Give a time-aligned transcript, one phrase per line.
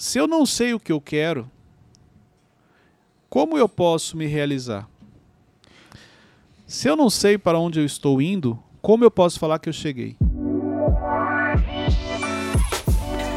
[0.00, 1.50] se eu não sei o que eu quero,
[3.28, 4.88] como eu posso me realizar?
[6.66, 9.74] Se eu não sei para onde eu estou indo, como eu posso falar que eu
[9.74, 10.16] cheguei?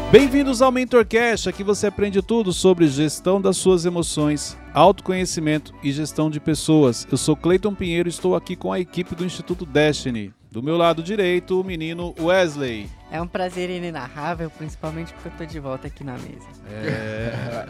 [0.10, 6.30] Bem-vindos ao MentorCast, aqui você aprende tudo sobre gestão das suas emoções, autoconhecimento e gestão
[6.30, 7.06] de pessoas.
[7.12, 10.34] Eu sou Cleiton Pinheiro e estou aqui com a equipe do Instituto Destiny.
[10.54, 12.88] Do meu lado direito, o menino Wesley.
[13.10, 16.48] É um prazer inenarrável, principalmente porque eu tô de volta aqui na mesa.
[16.70, 17.66] É.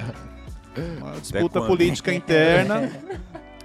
[1.00, 2.92] Uma disputa política interna.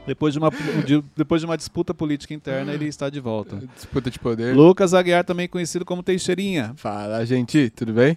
[0.06, 0.50] Depois de, uma,
[0.86, 3.56] de- depois de uma disputa política interna, ele está de volta.
[3.74, 4.54] Disputa de poder.
[4.54, 6.72] Lucas Aguiar, também conhecido como Teixeirinha.
[6.76, 8.16] Fala, gente, tudo bem?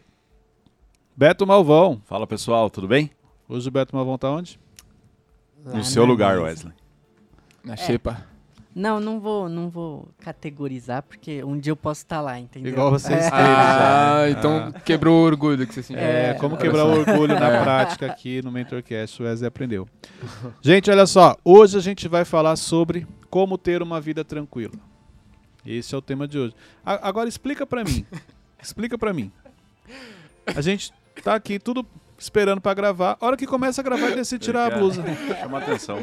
[1.18, 2.00] Beto Malvão.
[2.06, 3.10] Fala pessoal, tudo bem?
[3.50, 4.60] Hoje o Beto Malvão tá onde?
[5.66, 6.44] Lá no seu lugar, mesa.
[6.44, 6.74] Wesley.
[7.64, 8.31] Na xepa.
[8.74, 12.72] Não, não vou, não vou categorizar, porque um dia eu posso estar lá, entendeu?
[12.72, 13.30] Igual vocês É.
[13.30, 14.22] já.
[14.24, 16.02] Ah, então quebrou o orgulho que você sentiu.
[16.02, 17.62] É, É, como quebrar o orgulho na É.
[17.64, 19.88] prática aqui no MentorCast, o Wesley aprendeu.
[20.62, 24.74] Gente, olha só, hoje a gente vai falar sobre como ter uma vida tranquila.
[25.66, 26.56] Esse é o tema de hoje.
[26.86, 28.06] A- agora explica pra mim.
[28.62, 29.32] explica pra mim.
[30.56, 31.86] A gente tá aqui tudo
[32.22, 33.18] esperando pra gravar.
[33.20, 34.78] A hora que começa a gravar, ele decide tirar a quer.
[34.80, 35.04] blusa.
[35.42, 35.98] Chama atenção.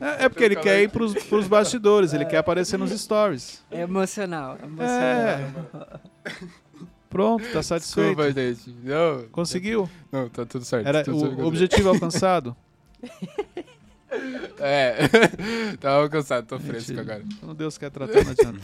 [0.00, 3.62] É, é porque ele quer ir pros, pros bastidores, ele quer aparecer nos stories.
[3.70, 5.02] É emocional, é emocional.
[5.02, 5.48] É.
[7.10, 8.16] Pronto, tá satisfeito.
[8.16, 8.76] Desculpa, gente.
[8.82, 9.88] Não, Conseguiu?
[10.10, 10.86] não, tá tudo certo.
[10.86, 12.56] Era tudo o objetivo alcançado?
[14.58, 14.96] É,
[15.78, 17.02] tava cansado, tô fresco Mentira.
[17.02, 17.24] agora.
[17.40, 18.60] Quando Deus quer tratar, não adianta.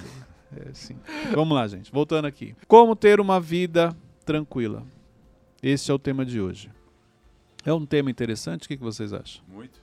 [0.57, 0.97] É, sim.
[1.35, 1.93] Vamos lá, gente.
[1.93, 2.57] Voltando aqui.
[2.67, 4.83] Como ter uma vida tranquila?
[5.67, 6.71] Esse é o tema de hoje.
[7.65, 8.67] É um tema interessante?
[8.67, 9.43] O que que vocês acham?
[9.49, 9.81] Muito.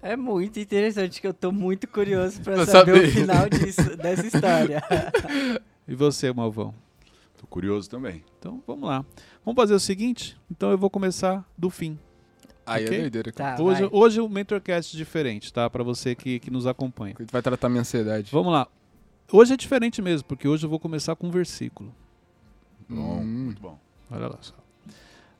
[0.00, 3.08] É muito interessante, que eu tô muito curioso pra Pra saber, saber.
[3.08, 4.82] o final disso, dessa história.
[5.86, 6.74] E você, Malvão?
[7.38, 8.22] Tô curioso também.
[8.38, 9.02] Então, vamos lá.
[9.42, 10.38] Vamos fazer o seguinte?
[10.50, 11.98] Então, eu vou começar do fim.
[12.66, 12.96] Aí Ok.
[12.96, 13.32] é doideira.
[13.32, 13.90] Tá, Hoje, vai.
[13.90, 15.68] hoje o Mentorcast é diferente, tá?
[15.70, 17.14] Para você que, que nos acompanha.
[17.32, 18.30] Vai tratar minha ansiedade.
[18.30, 18.68] Vamos lá.
[19.32, 21.90] Hoje é diferente mesmo, porque hoje eu vou começar com um versículo.
[22.88, 23.24] Bom, Hum.
[23.46, 23.78] muito bom.
[24.10, 24.54] Olha lá só.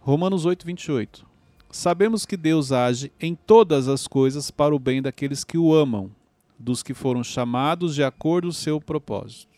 [0.09, 1.27] Romanos 8, 28.
[1.71, 6.11] Sabemos que Deus age em todas as coisas para o bem daqueles que o amam,
[6.59, 9.53] dos que foram chamados de acordo com o seu propósito.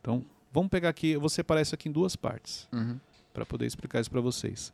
[0.00, 2.98] Então, vamos pegar aqui, eu vou separar isso aqui em duas partes, Uhum.
[3.32, 4.72] para poder explicar isso para vocês.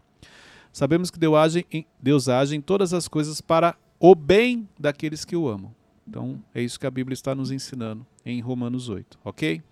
[0.72, 5.26] Sabemos que Deus age, em, Deus age em todas as coisas para o bem daqueles
[5.26, 5.74] que o amam.
[6.08, 9.62] Então, é isso que a Bíblia está nos ensinando em Romanos 8, ok?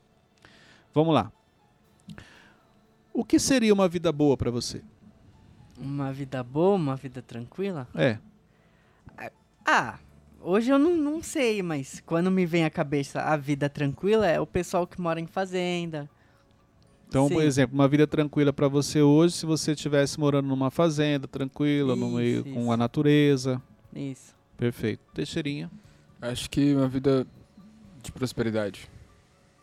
[0.92, 1.32] Vamos lá.
[3.10, 4.82] O que seria uma vida boa para você?
[5.80, 7.86] Uma vida boa, uma vida tranquila?
[7.94, 8.18] É,
[9.64, 9.98] Ah,
[10.40, 14.40] hoje eu não, não sei, mas quando me vem à cabeça a vida tranquila é
[14.40, 16.08] o pessoal que mora em fazenda.
[17.06, 17.46] então, por Sim.
[17.46, 22.06] exemplo, uma vida tranquila para você hoje, se você estivesse morando numa fazenda tranquila, no
[22.06, 22.72] Isso, meio com isso.
[22.72, 23.62] a natureza.
[23.94, 24.34] Isso.
[24.56, 25.00] Perfeito.
[25.14, 25.70] Teixeirinha.
[26.20, 27.26] Acho que uma vida
[28.02, 28.88] de prosperidade.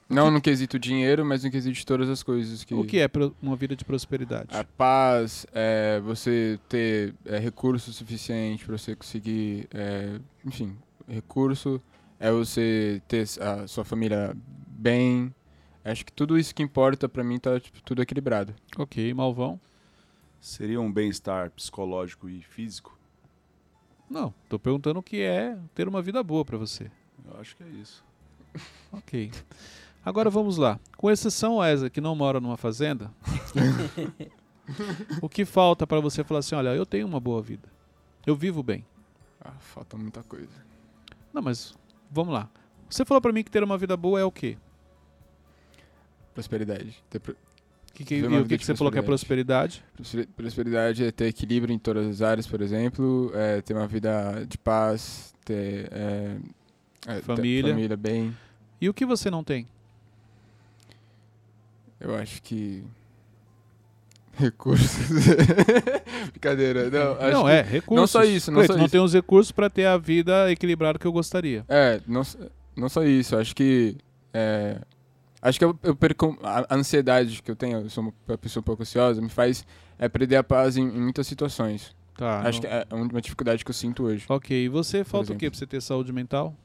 [0.07, 2.63] Não no quesito dinheiro, mas no quesito de todas as coisas.
[2.63, 3.09] Que O que é
[3.41, 4.55] uma vida de prosperidade?
[4.55, 10.77] A paz, é, você ter é, recurso suficiente para você conseguir, é, enfim,
[11.07, 11.81] recurso,
[12.19, 14.35] é você ter a sua família
[14.67, 15.33] bem.
[15.83, 18.53] Acho que tudo isso que importa para mim tá tipo, tudo equilibrado.
[18.77, 19.59] Ok, Malvão.
[20.39, 22.95] Seria um bem-estar psicológico e físico?
[24.07, 26.91] Não, tô perguntando o que é ter uma vida boa para você.
[27.27, 28.03] Eu acho que é isso.
[28.91, 29.31] Ok.
[30.05, 30.79] Agora vamos lá.
[30.97, 33.11] Com exceção Wesley, que não mora numa fazenda,
[35.21, 37.67] o que falta para você falar assim, olha, eu tenho uma boa vida.
[38.25, 38.85] Eu vivo bem.
[39.41, 40.47] Ah, falta muita coisa.
[41.33, 41.73] Não, mas
[42.11, 42.49] vamos lá.
[42.89, 44.57] Você falou para mim que ter uma vida boa é o quê?
[46.33, 47.03] Prosperidade.
[47.09, 47.35] Ter pro-
[47.93, 49.83] Que, que, e o que, que você falou que é prosperidade?
[49.95, 54.45] prosper- prosperidade é ter equilíbrio em todas as áreas, por exemplo, é ter uma vida
[54.47, 56.37] de paz, ter é,
[57.07, 57.73] é, ter Família.
[57.73, 58.35] família bem.
[58.81, 59.67] E o que você não tem?
[62.05, 62.83] Eu acho que
[64.37, 65.07] recursos.
[66.31, 66.89] Brincadeira.
[66.89, 68.11] Não, acho não, que- é, recursos.
[68.11, 68.91] só isso, não Cleiton, só não isso.
[68.91, 71.65] tem os recursos para ter a vida equilibrada que eu gostaria.
[71.67, 72.21] É, não,
[72.75, 73.97] não só isso, acho que.
[74.33, 74.79] é,
[75.41, 76.37] acho que eu, eu perco.
[76.43, 79.65] A ansiedade que eu tenho, eu sou uma pessoa um pouco ansiosa, me faz
[79.97, 81.95] é, perder a paz em, em muitas situações.
[82.17, 82.41] Tá.
[82.41, 84.25] acho não- que é uma dificuldade que eu sinto hoje.
[84.29, 86.55] Ok, e você falta o quê para você ter saúde mental?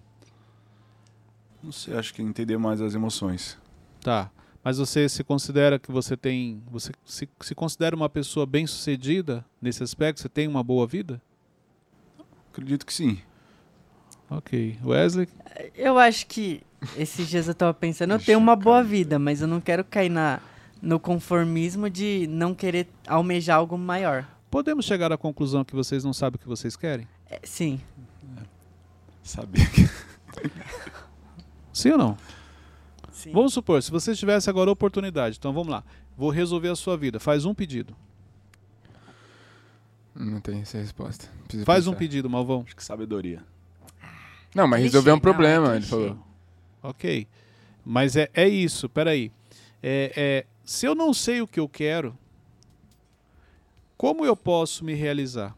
[1.62, 3.58] Não sei, acho que é entender mais as emoções.
[4.02, 4.30] Tá.
[4.62, 6.62] Mas você se considera que você tem.
[6.70, 10.20] Você se, se considera uma pessoa bem sucedida nesse aspecto?
[10.20, 11.20] Você tem uma boa vida?
[12.52, 13.20] Acredito que sim.
[14.28, 14.78] Ok.
[14.84, 15.28] Wesley?
[15.74, 16.62] Eu acho que
[16.96, 20.08] esses dias eu tava pensando, eu tenho uma boa vida, mas eu não quero cair
[20.08, 20.40] na,
[20.80, 24.26] no conformismo de não querer almejar algo maior.
[24.50, 27.06] Podemos chegar à conclusão que vocês não sabem o que vocês querem?
[27.28, 27.80] É, sim.
[29.22, 29.88] Sabia que.
[31.72, 32.18] Sim ou não?
[33.20, 33.32] Sim.
[33.32, 35.84] Vamos supor, se você tivesse agora a oportunidade, então vamos lá.
[36.16, 37.20] Vou resolver a sua vida.
[37.20, 37.96] Faz um pedido.
[40.14, 41.28] Não tem essa resposta.
[41.44, 41.98] Preciso Faz um pensar.
[41.98, 42.62] pedido, Malvão.
[42.66, 43.42] Acho que sabedoria.
[44.54, 46.18] Não, mas resolver um problema, é ele falou.
[46.82, 47.26] Ok.
[47.84, 49.30] Mas é, é isso, peraí.
[49.82, 52.16] É, é, se eu não sei o que eu quero,
[53.96, 55.56] como eu posso me realizar?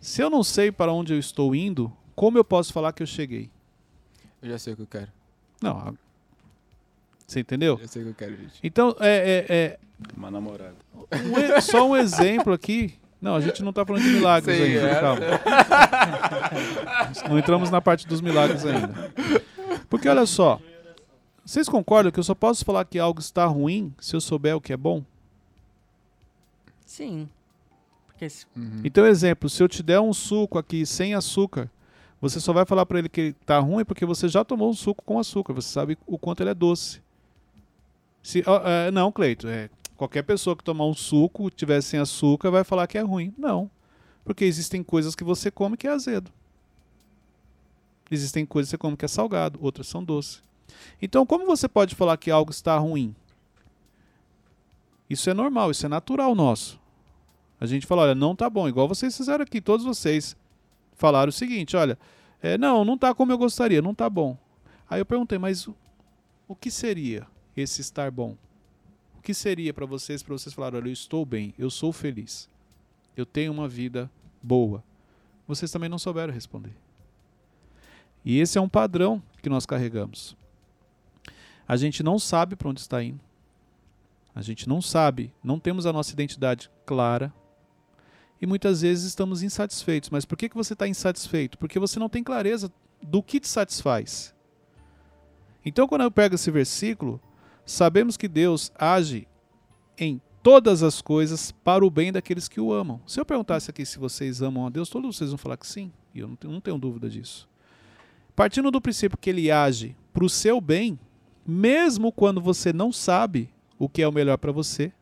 [0.00, 3.06] Se eu não sei para onde eu estou indo, como eu posso falar que eu
[3.06, 3.50] cheguei?
[4.40, 5.15] Eu já sei o que eu quero.
[5.62, 5.96] Não.
[7.26, 7.78] Você entendeu?
[7.80, 8.60] Eu sei o que eu quero, gente.
[8.62, 9.78] Então, é, é- é
[10.16, 10.74] Uma namorada.
[11.12, 12.94] um só um exemplo aqui.
[13.20, 15.00] Não, a gente não está falando de milagres Sei, ainda, é.
[15.00, 15.20] calma.
[17.28, 19.10] Não entramos na parte dos milagres ainda.
[19.88, 20.60] Porque olha só,
[21.44, 24.60] vocês concordam que eu só posso falar que algo está ruim se eu souber o
[24.60, 25.02] que é bom?
[26.84, 27.28] Sim.
[28.06, 28.80] Porque se- Uhum.
[28.84, 31.70] Então, exemplo, se eu te der um suco aqui sem açúcar,
[32.20, 35.02] você só vai falar para ele que tá ruim porque você já tomou um suco
[35.04, 37.02] com açúcar, você sabe o quanto ele é doce.
[38.22, 42.50] Se, ó, é, não, Cleito, é, qualquer pessoa que tomar um suco, tiver sem açúcar,
[42.50, 43.32] vai falar que é ruim.
[43.36, 43.70] Não,
[44.24, 46.32] porque existem coisas que você come que é azedo.
[48.10, 50.42] Existem coisas que você come que é salgado, outras são doces.
[51.00, 53.14] Então, como você pode falar que algo está ruim?
[55.08, 56.80] Isso é normal, isso é natural nosso.
[57.60, 60.36] A gente fala, olha, não tá bom, igual vocês fizeram aqui, todos vocês
[60.96, 61.98] falaram o seguinte, olha,
[62.42, 64.36] é, não, não tá como eu gostaria, não tá bom.
[64.88, 65.74] Aí eu perguntei, mas o,
[66.48, 67.26] o que seria
[67.56, 68.36] esse estar bom?
[69.18, 72.48] O que seria para vocês, para vocês falarem, olha, eu estou bem, eu sou feliz,
[73.16, 74.10] eu tenho uma vida
[74.42, 74.82] boa?
[75.46, 76.74] Vocês também não souberam responder.
[78.24, 80.36] E esse é um padrão que nós carregamos.
[81.68, 83.20] A gente não sabe para onde está indo.
[84.34, 87.32] A gente não sabe, não temos a nossa identidade clara.
[88.40, 90.10] E muitas vezes estamos insatisfeitos.
[90.10, 91.58] Mas por que, que você está insatisfeito?
[91.58, 92.72] Porque você não tem clareza
[93.02, 94.34] do que te satisfaz.
[95.64, 97.20] Então, quando eu pego esse versículo,
[97.64, 99.26] sabemos que Deus age
[99.98, 103.00] em todas as coisas para o bem daqueles que o amam.
[103.06, 105.92] Se eu perguntasse aqui se vocês amam a Deus, todos vocês vão falar que sim.
[106.14, 107.48] E eu não tenho, não tenho dúvida disso.
[108.36, 110.98] Partindo do princípio que ele age para o seu bem,
[111.44, 114.92] mesmo quando você não sabe o que é o melhor para você,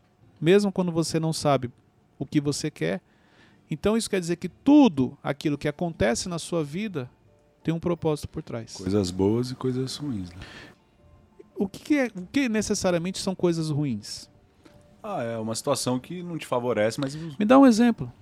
[0.41, 1.71] mesmo quando você não sabe
[2.19, 3.03] o que você quer.
[3.71, 7.11] Então isso quer dizer que tudo aquilo que acontece na sua vida
[7.63, 8.75] tem um propósito por trás.
[8.75, 10.31] Coisas boas e coisas ruins.
[10.31, 10.37] Né?
[11.57, 14.29] O que, que é, o que necessariamente são coisas ruins?
[15.03, 18.13] Ah, é uma situação que não te favorece, mas Me dá um exemplo.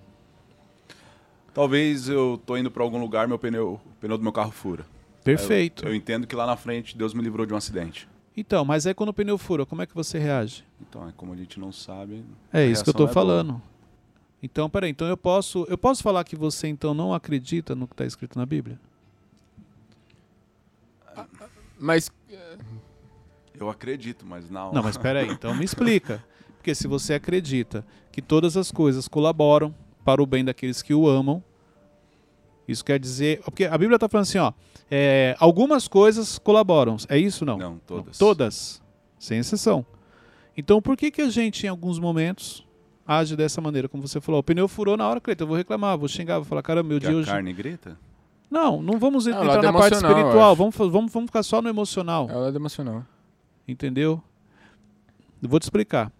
[1.55, 4.85] talvez eu tô indo para algum lugar, meu pneu, o pneu do meu carro fura.
[5.25, 5.85] Perfeito.
[5.85, 8.09] Eu, eu entendo que lá na frente Deus me livrou de um acidente.
[8.37, 10.65] Então, mas aí quando o pneu fura, como é que você reage?
[10.81, 12.25] Então, é como a gente não sabe.
[12.53, 13.63] É isso que eu estou é boa.
[14.43, 17.95] Então, peraí, então eu posso, eu posso falar que você então não acredita no que
[17.95, 18.79] está escrito na Bíblia?
[21.79, 22.11] Mas
[23.59, 24.73] Eu acredito, mas não.
[24.73, 26.25] Não, mas peraí, então me explica.
[26.57, 29.75] Porque se você acredita que todas as coisas colaboram
[30.05, 31.43] para o bem daqueles que o amam,
[32.67, 33.41] isso quer dizer.
[33.43, 34.53] Porque a Bíblia está falando assim, ó.
[34.91, 36.97] é, algumas coisas colaboram.
[37.09, 37.59] É isso não?
[37.59, 38.19] Não, todas.
[38.19, 38.83] Todas.
[39.19, 39.85] Sem exceção.
[40.57, 42.65] Então por que, que a gente, em alguns momentos,
[43.07, 43.89] age dessa maneira?
[43.89, 46.45] Como você falou, o pneu furou na hora, Cleiton, eu vou reclamar, vou xingar, vou
[46.45, 47.31] falar, cara, meu Que dia a hoje.
[47.31, 47.99] carne grita?
[48.51, 51.69] Não, não vamos É entrar lado na parte espiritual, vamos, vamos, vamos ficar só no
[51.69, 52.29] emocional.
[52.31, 53.05] é o lado emocional.
[53.67, 54.23] Entendeu?
[55.43, 56.13] Eu vou te explicar.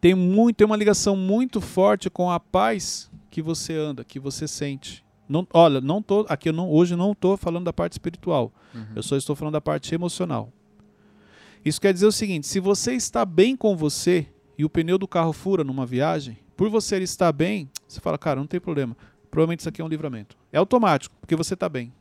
[0.00, 4.48] Tem, muito, tem uma ligação muito forte com a paz que você anda, que você
[4.48, 5.04] sente.
[5.28, 8.52] Não, olha, não tô, aqui eu não, hoje eu não estou falando da parte espiritual.
[8.74, 8.84] Uhum.
[8.96, 10.52] Eu só estou falando da parte emocional.
[11.64, 14.26] Isso quer dizer o seguinte: se você está bem com você
[14.58, 18.38] e o pneu do carro fura numa viagem, por você estar bem, você fala, cara,
[18.38, 18.96] não tem problema.
[19.30, 20.36] Provavelmente isso aqui é um livramento.
[20.52, 21.92] É automático, porque você está bem.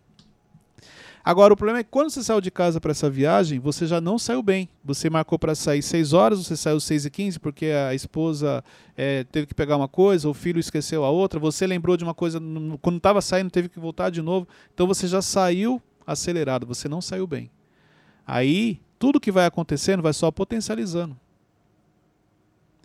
[1.24, 4.02] Agora, o problema é que quando você saiu de casa para essa viagem, você já
[4.02, 4.68] não saiu bem.
[4.84, 8.64] Você marcou para sair 6 horas, você saiu 6 e 15 porque a esposa
[8.98, 12.16] eh, teve que pegar uma coisa, o filho esqueceu a outra, você lembrou de uma
[12.16, 12.42] coisa,
[12.82, 14.48] quando estava saindo teve que voltar de novo.
[14.74, 17.52] Então você já saiu acelerado, você não saiu bem.
[18.26, 21.16] Aí, tudo que vai acontecendo vai só potencializando.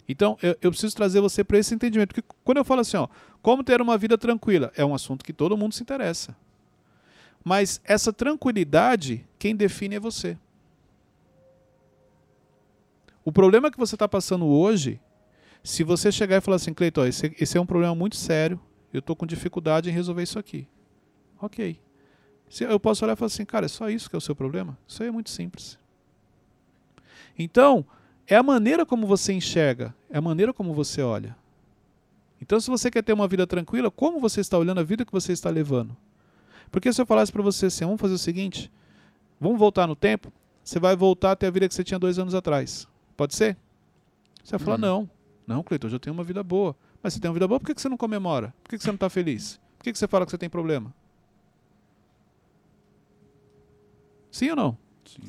[0.09, 2.15] Então, eu, eu preciso trazer você para esse entendimento.
[2.15, 3.09] Porque quando eu falo assim, ó,
[3.43, 6.37] como ter uma vida tranquila, é um assunto que todo mundo se interessa.
[7.45, 10.37] Mas essa tranquilidade, quem define é você.
[13.25, 15.01] O problema que você está passando hoje,
[15.63, 18.61] se você chegar e falar assim, Cleiton, esse, esse é um problema muito sério,
[18.93, 20.67] eu estou com dificuldade em resolver isso aqui.
[21.41, 21.81] Ok.
[22.49, 24.37] Se eu posso olhar e falar assim, cara, é só isso que é o seu
[24.37, 24.79] problema?
[24.87, 25.77] Isso aí é muito simples.
[27.39, 27.85] Então,
[28.27, 31.37] é a maneira como você enxerga, é a maneira como você olha.
[32.41, 35.13] Então, se você quer ter uma vida tranquila, como você está olhando a vida que
[35.13, 35.97] você está levando?
[36.71, 38.71] Porque se eu falasse para você assim, vamos fazer o seguinte,
[39.41, 42.35] vamos voltar no tempo, você vai voltar até a vida que você tinha dois anos
[42.35, 42.87] atrás.
[43.17, 43.57] Pode ser?
[44.45, 44.81] Você vai falar, Uhum.
[44.81, 45.11] não.
[45.47, 46.77] Não, Cleiton, hoje eu tenho uma vida boa.
[47.03, 48.53] Mas você tem uma vida boa, por que você não comemora?
[48.65, 49.61] Por que você não está feliz?
[49.79, 50.93] Por que você fala que você tem problema?
[54.31, 54.79] Sim ou não?
[55.05, 55.23] Sim.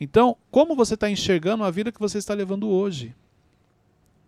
[0.00, 3.14] Então, como você está enxergando a vida que você está levando hoje?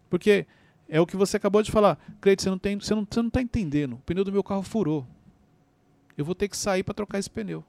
[0.08, 0.46] Porque
[0.88, 1.98] é o que você acabou de falar.
[2.20, 3.94] Cleiton, você não tem, você não, você não está entendendo.
[3.94, 5.06] O pneu do meu carro furou.
[6.18, 7.64] Eu vou ter que sair para trocar esse pneu.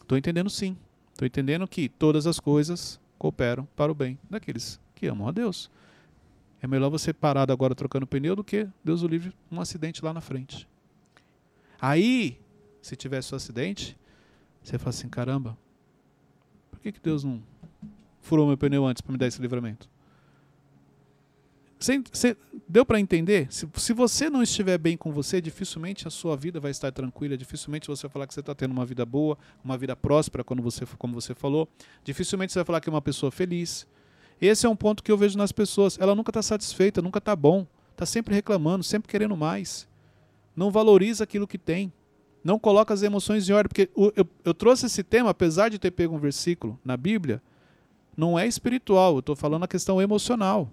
[0.00, 0.76] Estou entendendo sim.
[1.12, 5.70] Estou entendendo que todas as coisas cooperam para o bem daqueles que amam a Deus.
[6.60, 10.12] É melhor você parar agora trocando pneu do que, Deus o livre, um acidente lá
[10.12, 10.68] na frente.
[11.80, 12.40] Aí,
[12.82, 13.96] se tivesse um acidente,
[14.62, 15.56] você fala assim, caramba,
[16.78, 17.42] por que, que Deus não
[18.20, 19.88] furou meu pneu antes para me dar esse livramento?
[21.78, 22.36] Você, você-
[22.68, 23.46] deu para entender?
[23.52, 27.36] Se, se você não estiver bem com você, dificilmente a sua vida vai estar tranquila,
[27.36, 30.62] dificilmente você vai falar que você está tendo uma vida boa, uma vida próspera, quando
[30.62, 31.68] você, como você falou.
[32.02, 33.86] Dificilmente você vai falar que é uma pessoa feliz.
[34.40, 35.98] Esse é um ponto que eu vejo nas pessoas.
[36.00, 37.66] Ela nunca está satisfeita, nunca está bom.
[37.92, 39.86] Está sempre reclamando, sempre querendo mais.
[40.56, 41.92] Não valoriza aquilo que tem.
[42.42, 43.68] Não coloca as emoções em ordem.
[43.68, 47.42] Porque o- eu, eu trouxe esse tema, apesar de ter pego um versículo na Bíblia,
[48.16, 50.70] não é espiritual, eu estou falando a questão emocional.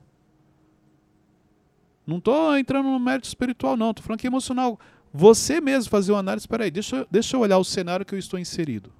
[2.06, 3.90] Não estou entrando no mérito espiritual, não.
[3.92, 4.80] Estou falando que é emocional.
[5.14, 8.14] Você mesmo fazer uma análise, espera aí, deixa, eu- deixa eu olhar o cenário que
[8.14, 8.92] eu estou inserido.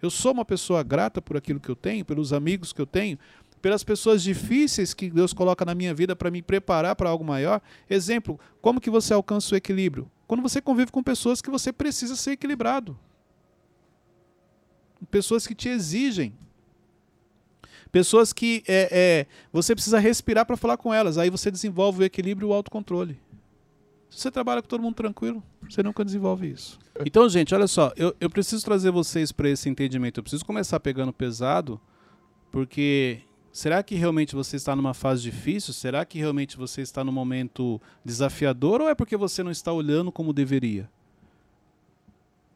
[0.00, 3.18] Eu sou uma pessoa grata por aquilo que eu tenho, pelos amigos que eu tenho,
[3.60, 7.60] pelas pessoas difíceis que Deus coloca na minha vida para me preparar para algo maior.
[7.88, 10.08] Exemplo, como que você alcança o equilíbrio?
[10.26, 12.98] Quando você convive com pessoas que você precisa ser equilibrado.
[15.10, 16.34] Pessoas que te exigem.
[17.92, 21.16] Pessoas que é, é, você precisa respirar para falar com elas.
[21.16, 23.18] Aí você desenvolve o equilíbrio e o autocontrole.
[24.10, 26.78] Se você trabalha com todo mundo tranquilo, você nunca desenvolve isso.
[27.04, 30.18] Então, gente, olha só, eu, eu preciso trazer vocês para esse entendimento.
[30.18, 31.80] Eu preciso começar pegando pesado,
[32.50, 33.20] porque
[33.56, 35.72] será que realmente você está numa fase difícil?
[35.72, 40.12] Será que realmente você está num momento desafiador ou é porque você não está olhando
[40.12, 40.88] como deveria?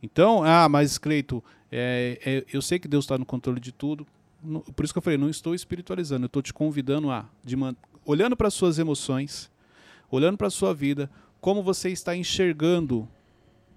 [0.03, 1.43] Então, ah, mas Cleito,
[1.73, 4.07] é, é, eu sei que Deus está no controle de tudo.
[4.43, 7.57] Não- por isso que eu falei, não estou espiritualizando, eu estou te convidando a, de
[7.57, 9.51] man- olhando para suas emoções,
[10.11, 13.09] olhando para a sua vida, como você está enxergando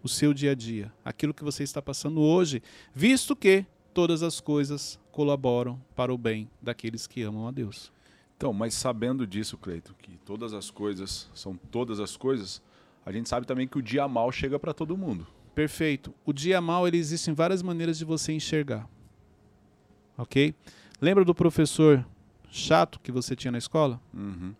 [0.01, 2.61] o seu dia a dia, aquilo que você está passando hoje,
[2.93, 7.91] visto que todas as coisas colaboram para o bem daqueles que amam a Deus.
[8.35, 12.61] Então, mas sabendo disso, Cleito, que todas as coisas são todas as coisas,
[13.05, 15.25] a gente sabe também que o dia mal chega para todo mundo.
[15.53, 16.13] Perfeito.
[16.25, 18.89] O dia mal, ele existe em várias maneiras de você enxergar.
[20.17, 20.53] Ok?
[20.99, 22.03] Lembra do professor
[22.49, 24.01] chato que você tinha na escola?
[24.13, 24.53] Uhum.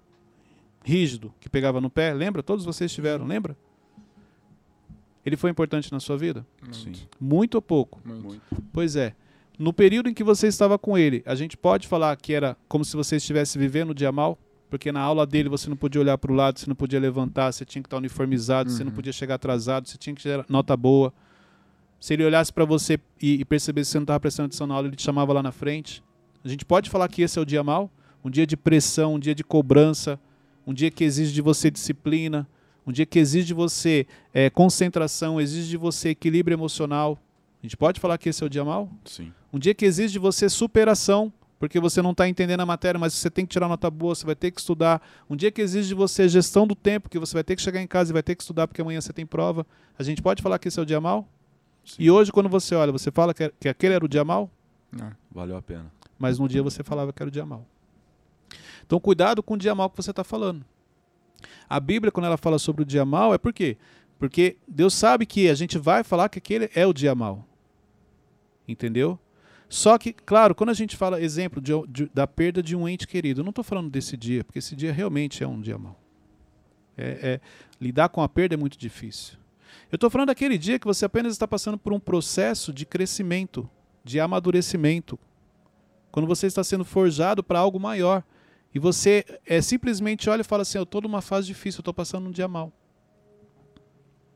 [0.85, 2.13] Rígido, que pegava no pé?
[2.13, 2.43] Lembra?
[2.43, 3.57] Todos vocês tiveram, lembra?
[5.25, 6.45] Ele foi importante na sua vida?
[6.61, 6.93] Muito, Sim.
[7.19, 7.99] Muito ou pouco?
[8.05, 8.23] muito.
[8.23, 8.41] Muito.
[8.71, 9.15] Pois é.
[9.57, 12.83] No período em que você estava com ele, a gente pode falar que era como
[12.83, 14.37] se você estivesse vivendo o dia mal?
[14.69, 17.51] Porque na aula dele você não podia olhar para o lado, você não podia levantar,
[17.51, 18.95] você tinha que estar uniformizado, você não Uhum.
[18.95, 21.13] podia chegar atrasado, você tinha que ter nota boa.
[21.99, 24.73] Se ele olhasse para você e, e percebesse que você não estava prestando atenção na
[24.73, 26.03] aula, ele te chamava lá na frente.
[26.43, 27.89] A gente pode falar que esse é o dia mal?
[28.25, 30.19] Um dia de pressão, um dia de cobrança,
[30.65, 32.47] um dia que exige de você disciplina,
[32.85, 37.17] um dia que exige de você eh, concentração, exige de você equilíbrio emocional.
[37.63, 38.91] A gente pode falar que esse é o dia mal?
[39.05, 39.31] Sim.
[39.51, 43.13] Um dia que exige de você superação, porque você não está entendendo a matéria, mas
[43.13, 45.01] você tem que tirar nota boa, você vai ter que estudar.
[45.29, 47.81] Um dia que exige de você gestão do tempo, que você vai ter que chegar
[47.81, 49.65] em casa e vai ter que estudar porque amanhã você tem prova.
[49.97, 51.25] A gente pode falar que esse é o dia mal?
[51.85, 51.95] Sim.
[51.99, 54.49] E hoje, quando você olha, você fala que, que aquele era o dia mal,
[55.01, 55.11] É.
[55.31, 55.89] Valeu a pena.
[56.19, 57.65] mas no dia você falava que era o dia mal.
[58.85, 60.65] Então, cuidado com o dia mal que você está falando.
[61.69, 63.77] A Bíblia, quando ela fala sobre o dia mal, é por quê?
[64.19, 67.47] Porque Deus sabe que a gente vai falar que aquele é o dia mal.
[68.67, 69.19] Entendeu?
[69.67, 73.07] Só que, claro, quando a gente fala, exemplo, de- de- da perda de um ente
[73.07, 75.99] querido, eu não estou falando desse dia, porque esse dia realmente é um dia mau.
[76.95, 77.41] É, é-
[77.81, 79.35] lidar com a perda é muito difícil.
[79.91, 83.67] Eu estou falando daquele dia que você apenas está passando por um processo de crescimento,
[84.03, 85.17] de amadurecimento,
[86.11, 88.23] quando você está sendo forjado para algo maior.
[88.75, 91.93] E você é, simplesmente olha e fala assim: Eu estou numa fase difícil, eu estou
[91.93, 92.71] passando um dia mal.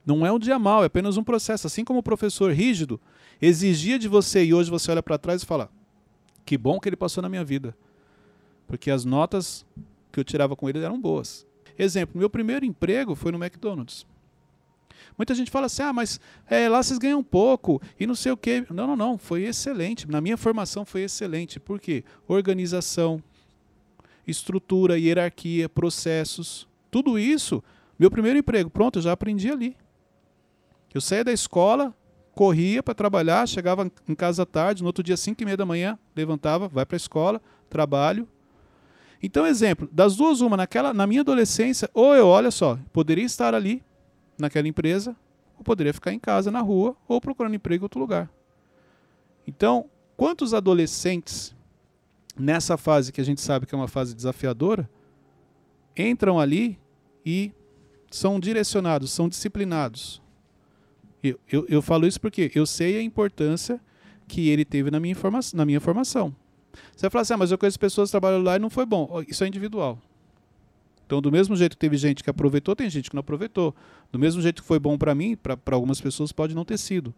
[0.06, 1.68] Não é um dia mal, é apenas um processo.
[1.68, 3.00] Assim como o professor rígido
[3.42, 5.70] exigia de você e hoje você olha para trás e fala:
[6.46, 7.76] Que bom que ele passou na minha vida.
[8.68, 9.66] Porque as notas
[10.12, 11.46] que eu tirava com ele eram boas.
[11.78, 14.06] Exemplo: meu primeiro emprego foi no McDonald's.
[15.18, 18.38] Muita gente fala assim, ah, mas é, lá vocês ganham pouco e não sei o
[18.38, 18.66] quê.
[18.70, 20.08] Não, não, não, foi excelente.
[20.10, 21.60] Na minha formação foi excelente.
[21.60, 22.04] Por quê?
[22.28, 23.22] Organização,
[24.28, 27.64] estrutura, hierarquia, processos, tudo isso.
[27.98, 29.76] Meu primeiro emprego, pronto, eu já aprendi ali.
[30.94, 31.96] Eu saía da escola,
[32.38, 35.98] corria para trabalhar, chegava em casa tarde, no outro dia, 5 e meia da manhã,
[36.16, 38.28] levantava, vai para a escola, trabalho.
[39.24, 43.56] Então, exemplo, das duas, uma, naquela, na minha adolescência, ou eu, olha só, poderia estar
[43.56, 43.82] ali,
[44.38, 45.16] naquela empresa,
[45.58, 48.30] ou poderia ficar em casa, na rua, ou procurando emprego em outro lugar.
[49.48, 51.56] Então, quantos adolescentes,
[52.38, 54.88] nessa fase que a gente sabe que é uma fase desafiadora,
[55.98, 56.78] entram ali
[57.26, 57.52] e
[58.12, 60.22] são direcionados, são disciplinados.
[61.24, 63.80] Eu, eu, eu falo isso porque eu sei a importância
[64.28, 66.36] que ele teve na minha, informa na minha formação.
[66.96, 68.86] Você vai falar assim, ah, mas eu conheço pessoas que trabalham lá e não foi
[68.86, 69.24] bom.
[69.28, 70.00] Isso é individual.
[71.06, 73.74] Então, do mesmo jeito que teve gente que aproveitou, tem gente que não aproveitou.
[74.12, 77.16] Do mesmo jeito que foi bom para mim, para algumas pessoas pode não ter sido.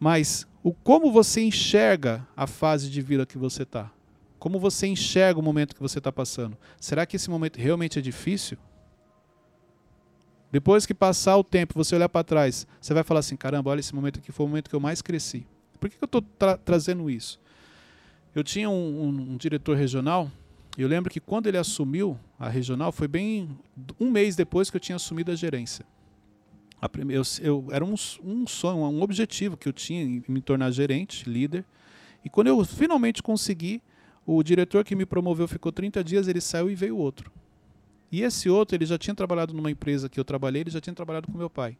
[0.00, 3.90] Mas o como você enxerga a fase de vida que você está?
[4.38, 6.56] Como você enxerga o momento que você está passando?
[6.80, 8.58] Será que esse momento realmente é difícil?
[10.50, 13.80] Depois que passar o tempo, você olhar para trás, você vai falar assim: caramba, olha,
[13.80, 15.46] esse momento aqui foi o momento que eu mais cresci.
[15.78, 17.38] Por que, que eu estou tra trazendo isso?
[18.34, 20.30] Eu tinha um, um, um diretor regional
[20.76, 23.48] e eu lembro que quando ele assumiu a regional, foi bem
[23.98, 25.84] um mês depois que eu tinha assumido a gerência.
[26.80, 30.40] A primeira, eu, eu, era um, um sonho, um objetivo que eu tinha em me
[30.40, 31.64] tornar gerente, líder.
[32.24, 33.82] E quando eu finalmente consegui,
[34.24, 37.32] o diretor que me promoveu ficou 30 dias, ele saiu e veio outro.
[38.10, 40.94] E esse outro, ele já tinha trabalhado numa empresa que eu trabalhei, ele já tinha
[40.94, 41.76] trabalhado com meu pai.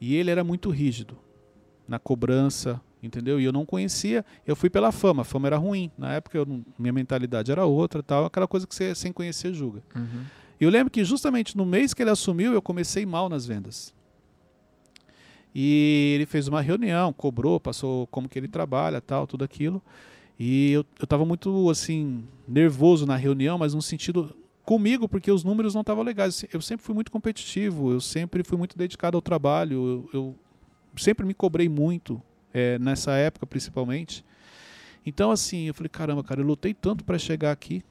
[0.00, 1.16] E ele era muito rígido
[1.88, 3.40] na cobrança, entendeu?
[3.40, 5.90] E eu não conhecia, eu fui pela fama, a fama era ruim.
[5.96, 9.82] Na época não, minha mentalidade era outra, tal, aquela coisa que você sem conhecer julga.
[9.94, 10.24] Uhum.
[10.60, 13.94] E eu lembro que justamente no mês que ele assumiu, eu comecei mal nas vendas.
[15.54, 19.82] E ele fez uma reunião, cobrou, passou como que ele trabalha, tal, tudo aquilo.
[20.38, 25.74] E eu estava muito assim nervoso na reunião, mas no sentido comigo, porque os números
[25.74, 26.44] não estavam legais.
[26.52, 30.38] Eu sempre fui muito competitivo, eu sempre fui muito dedicado ao trabalho, eu, eu
[30.96, 34.24] sempre me cobrei muito é, nessa época principalmente.
[35.04, 37.82] Então, assim, eu falei, caramba, cara, eu lutei tanto para chegar aqui.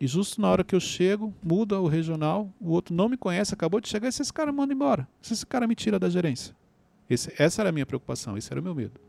[0.00, 3.52] E justo na hora que eu chego, muda o regional, o outro não me conhece,
[3.52, 5.08] acabou de chegar, e esse cara manda embora.
[5.22, 6.54] Esse cara me tira da gerência.
[7.10, 9.00] Esse, essa era a minha preocupação, esse era o meu medo.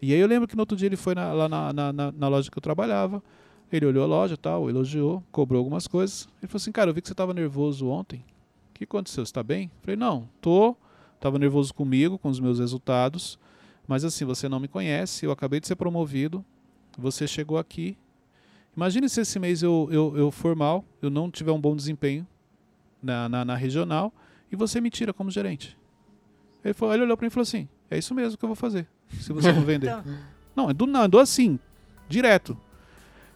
[0.00, 2.28] E aí eu lembro que no outro dia ele foi na, lá na, na, na
[2.28, 3.22] loja que eu trabalhava,
[3.70, 6.28] ele olhou a loja tal, elogiou, cobrou algumas coisas.
[6.40, 8.24] Ele falou assim, cara, eu vi que você estava nervoso ontem.
[8.70, 9.24] O que aconteceu?
[9.24, 9.64] Você está bem?
[9.64, 10.76] Eu falei, não, tô.
[11.14, 13.38] Estava nervoso comigo, com os meus resultados.
[13.86, 16.44] Mas assim, você não me conhece, eu acabei de ser promovido,
[16.98, 17.96] você chegou aqui.
[18.76, 22.26] Imagine se esse mês eu, eu, eu for mal, eu não tiver um bom desempenho
[23.02, 24.12] na, na, na regional
[24.50, 25.78] e você me tira como gerente.
[26.64, 28.56] Ele, falou, ele olhou para mim e falou assim: é isso mesmo que eu vou
[28.56, 28.86] fazer,
[29.20, 29.86] se você não vender.
[29.98, 30.04] então.
[30.54, 31.58] Não, é do nada, assim,
[32.08, 32.58] direto.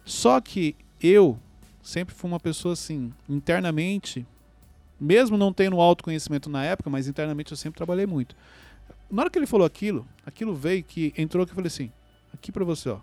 [0.05, 1.39] Só que eu
[1.81, 4.25] sempre fui uma pessoa assim, internamente,
[4.99, 8.35] mesmo não tendo autoconhecimento na época, mas internamente eu sempre trabalhei muito.
[9.09, 11.91] Na hora que ele falou aquilo, aquilo veio que entrou que eu falei assim:
[12.33, 12.99] aqui para você, ó.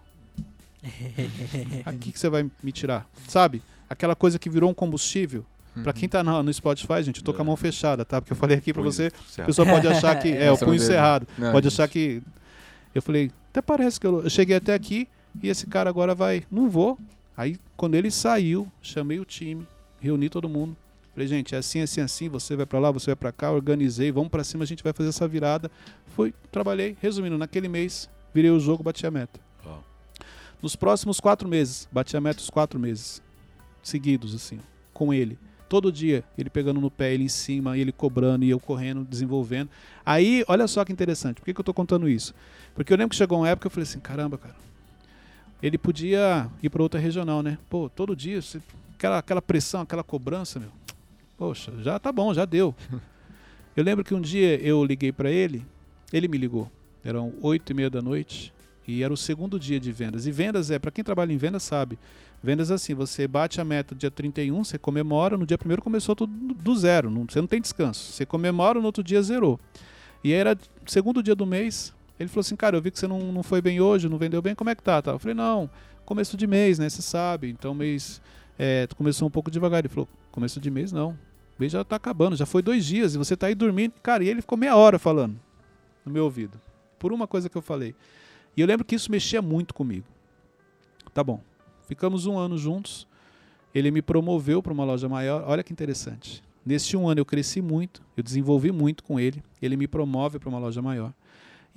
[1.84, 3.06] aqui que você vai me tirar.
[3.26, 3.62] Sabe?
[3.90, 5.44] Aquela coisa que virou um combustível.
[5.76, 5.82] Uhum.
[5.82, 7.34] Pra quem tá no, no Spotify, gente, eu tô é.
[7.34, 8.20] com a mão fechada, tá?
[8.20, 9.42] Porque eu falei aqui pra punho você, cerrado.
[9.42, 10.28] a pessoa pode achar que.
[10.32, 11.26] é, o punho cerrado.
[11.36, 11.74] Não, pode gente.
[11.74, 12.22] achar que.
[12.94, 15.08] Eu falei, até parece que eu, eu cheguei até aqui
[15.42, 16.44] e esse cara agora vai.
[16.50, 16.98] Não vou.
[17.36, 19.66] Aí, quando ele saiu, chamei o time,
[20.00, 20.76] reuni todo mundo.
[21.12, 24.12] Falei, gente, é assim, assim, assim, você vai para lá, você vai para cá, organizei,
[24.12, 25.70] vamos para cima, a gente vai fazer essa virada.
[26.14, 29.40] Fui, trabalhei, resumindo, naquele mês, virei o jogo, bati a meta.
[29.66, 29.78] Oh.
[30.62, 33.20] Nos próximos quatro meses, bati a meta os quatro meses,
[33.82, 34.60] seguidos, assim,
[34.92, 35.36] com ele.
[35.68, 39.68] Todo dia, ele pegando no pé, ele em cima, ele cobrando e eu correndo, desenvolvendo.
[40.06, 42.34] Aí, olha só que interessante, por que, que eu tô contando isso?
[42.74, 44.54] Porque eu lembro que chegou uma época que eu falei assim, caramba, cara,
[45.62, 47.58] ele podia ir para outra regional, né?
[47.68, 48.40] Pô, todo dia,
[48.94, 50.70] aquela, aquela pressão, aquela cobrança, meu
[51.38, 52.74] Poxa, já tá bom, já deu.
[53.76, 55.64] Eu lembro que um dia eu liguei para ele,
[56.12, 56.68] ele me ligou.
[57.04, 58.52] Eram oito e meia da noite
[58.84, 60.26] e era o segundo dia de vendas.
[60.26, 61.96] E vendas é, para quem trabalha em vendas sabe,
[62.42, 66.32] vendas assim, você bate a meta dia 31, você comemora, no dia primeiro começou tudo
[66.54, 68.10] do zero, não, você não tem descanso.
[68.10, 69.60] Você comemora, no outro dia zerou.
[70.24, 73.06] E aí era segundo dia do mês, ele falou assim, cara, eu vi que você
[73.06, 75.02] não, não foi bem hoje, não vendeu bem, como é que tá?
[75.06, 75.70] Eu falei, não,
[76.04, 78.20] começo de mês, né, você sabe, então mês
[78.58, 79.80] é, começou um pouco devagar.
[79.80, 81.16] Ele falou, começo de mês não,
[81.58, 83.92] mês já tá acabando, já foi dois dias e você tá aí dormindo.
[84.02, 85.38] Cara, e ele ficou meia hora falando
[86.04, 86.60] no meu ouvido,
[86.98, 87.94] por uma coisa que eu falei.
[88.56, 90.06] E eu lembro que isso mexia muito comigo.
[91.14, 91.40] Tá bom,
[91.86, 93.06] ficamos um ano juntos.
[93.74, 95.44] Ele me promoveu para uma loja maior.
[95.46, 96.42] Olha que interessante.
[96.64, 100.48] Neste um ano eu cresci muito, eu desenvolvi muito com ele, ele me promove para
[100.48, 101.12] uma loja maior.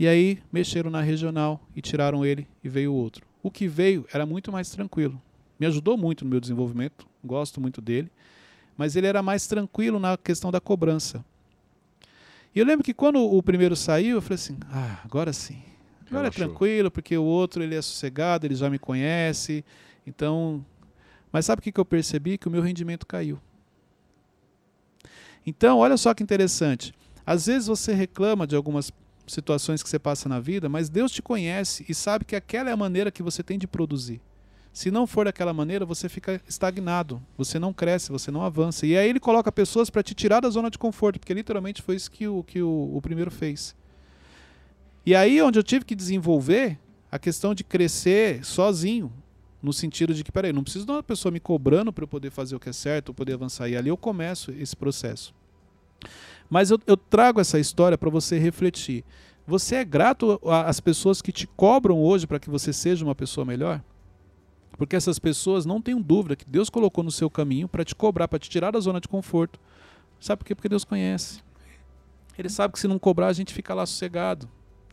[0.02, 3.24] E aí mexeram na regional e tiraram ele e veio outro.
[3.44, 5.22] O que veio era muito mais tranquilo.
[5.60, 8.12] Me ajudou muito no meu desenvolvimento, gosto muito dele,
[8.76, 11.24] mas ele era mais tranquilo na questão da cobrança.
[12.56, 15.62] E eu lembro que quando o primeiro saiu, eu falei assim: ah, agora sim.
[16.08, 16.48] Agora é Relaxou.
[16.48, 19.64] tranquilo, porque o outro ele é sossegado, ele já me conhece.
[20.08, 20.66] Então.
[21.32, 22.40] Mas sabe o que que eu percebi?
[22.40, 23.40] Que o meu rendimento caiu.
[25.46, 26.92] Então, olha só que interessante.
[27.24, 28.92] Às vezes você reclama de algumas
[29.32, 32.74] situações que você passa na vida, mas Deus te conhece e sabe que aquela é
[32.74, 34.22] a maneira que você tem de produzir.
[34.74, 38.86] Se não for daquela maneira, você fica estagnado, você não cresce, você não avança.
[38.86, 41.96] E aí ele coloca pessoas para te tirar da zona de conforto, porque literalmente foi
[41.96, 43.76] isso que o, que o, o primeiro fez.
[45.06, 46.80] E aí onde eu tive que desenvolver
[47.12, 49.12] a questão de crescer sozinho,
[49.62, 52.32] no sentido de que, peraí, não preciso de uma pessoa me cobrando para eu poder
[52.32, 53.68] fazer o que é certo, ou poder avançar.
[53.70, 55.34] E ali eu começo esse processo.
[56.52, 59.06] Mas eu, eu trago essa história para você refletir.
[59.48, 63.46] Você é grato às pessoas que te cobram hoje para que você seja uma pessoa
[63.46, 63.82] melhor?
[64.78, 68.28] Porque essas pessoas não tenham dúvida que Deus colocou no seu caminho para te cobrar,
[68.28, 69.62] para te tirar da zona de conforto.
[70.20, 70.54] Sabe por quê?
[70.54, 71.42] Porque Deus conhece.
[72.38, 74.50] Ele sabe que se não cobrar, a gente fica lá sossegado.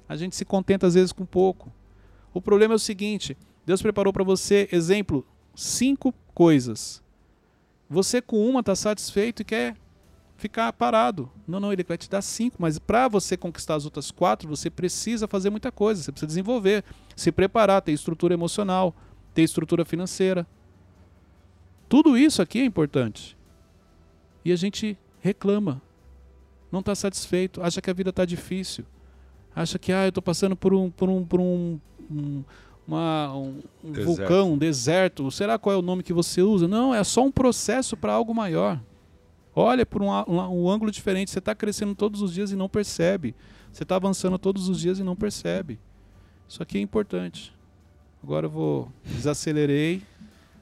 [0.08, 1.72] A gente se contenta às vezes com pouco.
[2.32, 7.02] O problema é o seguinte: Deus preparou para você, exemplo, cinco coisas.
[7.90, 9.74] Você com uma está satisfeito e quer
[10.38, 11.28] ficar parado.
[11.46, 14.70] Não, não, ele vai te dar cinco, mas para você conquistar as outras quatro, você
[14.70, 16.82] precisa fazer muita coisa, você precisa desenvolver,
[17.14, 18.94] se preparar, ter estrutura emocional,
[19.34, 20.46] ter estrutura financeira.
[21.88, 23.36] Tudo isso aqui é importante.
[24.44, 25.82] E a gente reclama,
[26.70, 28.84] não está satisfeito, acha que a vida está difícil,
[29.54, 32.44] acha que ah, eu estou passando por um, por um, por um, um,
[32.86, 35.28] uma- um- um vulcão, um deserto.
[35.32, 36.68] Será qual é o nome que você usa?
[36.68, 38.80] Não, é só um processo para algo maior.
[39.58, 41.30] Olha por um, um, um ângulo diferente.
[41.30, 43.34] Você está crescendo todos os dias e não percebe.
[43.72, 45.80] Você está avançando todos os dias e não percebe.
[46.48, 47.52] Isso aqui é importante.
[48.22, 48.92] Agora eu vou.
[49.04, 50.02] Desacelerei.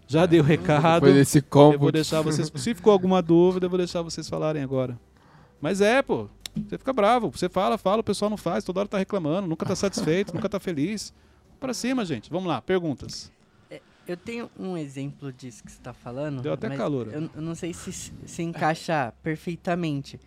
[0.09, 1.03] Já dei o recado.
[1.03, 1.79] Depois desse Eu combo.
[1.79, 2.51] vou deixar vocês.
[2.55, 4.99] Se ficou alguma dúvida, eu vou deixar vocês falarem agora.
[5.61, 6.29] Mas é, pô.
[6.55, 7.31] Você fica bravo.
[7.31, 10.49] Você fala, fala, o pessoal não faz, toda hora tá reclamando, nunca tá satisfeito, nunca
[10.49, 11.13] tá feliz.
[11.61, 12.31] Pra cima, gente.
[12.31, 13.31] Vamos lá, perguntas.
[14.07, 16.43] Eu tenho um exemplo disso que você tá falando.
[16.43, 17.09] Deu até mas calor.
[17.13, 20.21] Eu, eu não sei se se encaixa perfeitamente.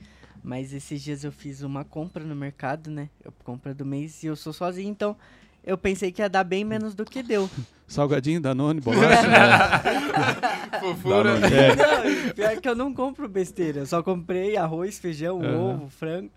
[0.43, 3.09] Mas esses dias eu fiz uma compra no mercado, né?
[3.23, 5.15] Eu compra do mês e eu sou sozinho, então
[5.63, 7.49] eu pensei que ia dar bem menos do que deu.
[7.87, 9.81] Salgadinho, Danone, bolacha.
[10.79, 11.31] Fofura.
[11.47, 11.75] é.
[11.75, 13.79] Não, pior que eu não compro besteira.
[13.79, 15.73] Eu só comprei arroz, feijão, Aham.
[15.73, 16.31] ovo, frango.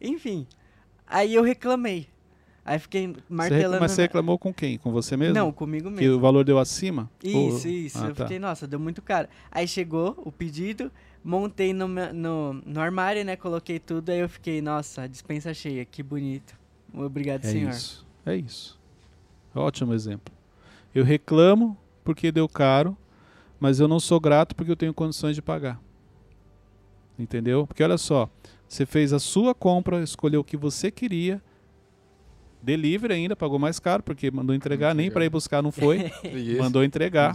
[0.00, 0.46] Enfim.
[1.06, 2.08] Aí eu reclamei.
[2.68, 3.80] Aí fiquei Você martelando.
[3.80, 4.76] Mas você reclamou com quem?
[4.76, 5.34] Com você mesmo?
[5.34, 6.16] Não, comigo Que mesmo.
[6.16, 7.08] o valor deu acima?
[7.24, 7.98] Ou- Isso, isso.
[8.04, 8.24] Ah, eu tá.
[8.24, 9.28] fiquei, nossa, deu muito caro.
[9.52, 10.90] Aí chegou o pedido,
[11.22, 13.36] montei no, no, no armário, né?
[13.36, 16.56] Coloquei tudo, aí eu fiquei, nossa, dispensa cheia, que bonito.
[16.92, 17.70] Obrigado, É senhor.
[17.70, 18.04] isso.
[18.26, 18.76] É isso.
[19.54, 20.34] Ótimo exemplo.
[20.92, 22.96] Eu reclamo porque deu caro,
[23.60, 25.80] mas eu não sou grato porque eu tenho condições de pagar.
[27.18, 27.66] Entendeu?
[27.66, 28.28] Porque olha só,
[28.68, 31.40] você fez a sua compra, escolheu o que você queria,
[32.66, 36.10] delivery ainda, pagou mais caro porque mandou entregar, nem para ir buscar não foi,
[36.58, 37.34] mandou entregar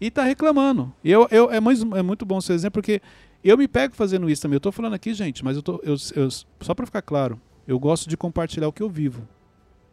[0.00, 0.92] e tá reclamando.
[1.04, 3.02] Eu, eu, é, muito, é muito bom o seu exemplo, porque
[3.44, 4.56] eu me pego fazendo isso também.
[4.56, 5.80] Eu tô falando aqui, gente, mas eu tô.
[5.84, 6.28] Eu, eu-
[6.60, 9.28] só para ficar claro, eu gosto de compartilhar o que eu vivo.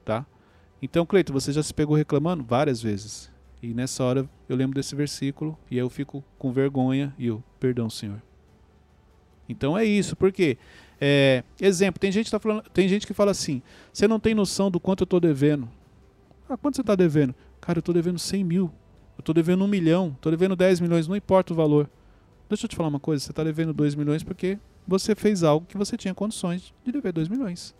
[0.05, 0.25] Tá?
[0.81, 3.31] Então, Cleito, você já se pegou reclamando várias vezes.
[3.61, 7.43] E nessa hora eu lembro desse versículo e aí eu fico com vergonha e eu,
[7.59, 8.21] perdão, Senhor.
[9.49, 10.57] Então é isso, porque
[10.99, 14.33] é, exemplo, tem gente, que tá falando, tem gente que fala assim: você não tem
[14.33, 15.69] noção do quanto eu tô devendo.
[16.49, 17.33] Ah, quanto você tá devendo?
[17.59, 18.71] Cara, eu tô devendo 100 mil.
[19.17, 21.89] Eu tô devendo um milhão, tô devendo 10 milhões, não importa o valor.
[22.49, 25.65] Deixa eu te falar uma coisa, você tá devendo 2 milhões porque você fez algo
[25.65, 27.73] que você tinha condições de dever 2 milhões.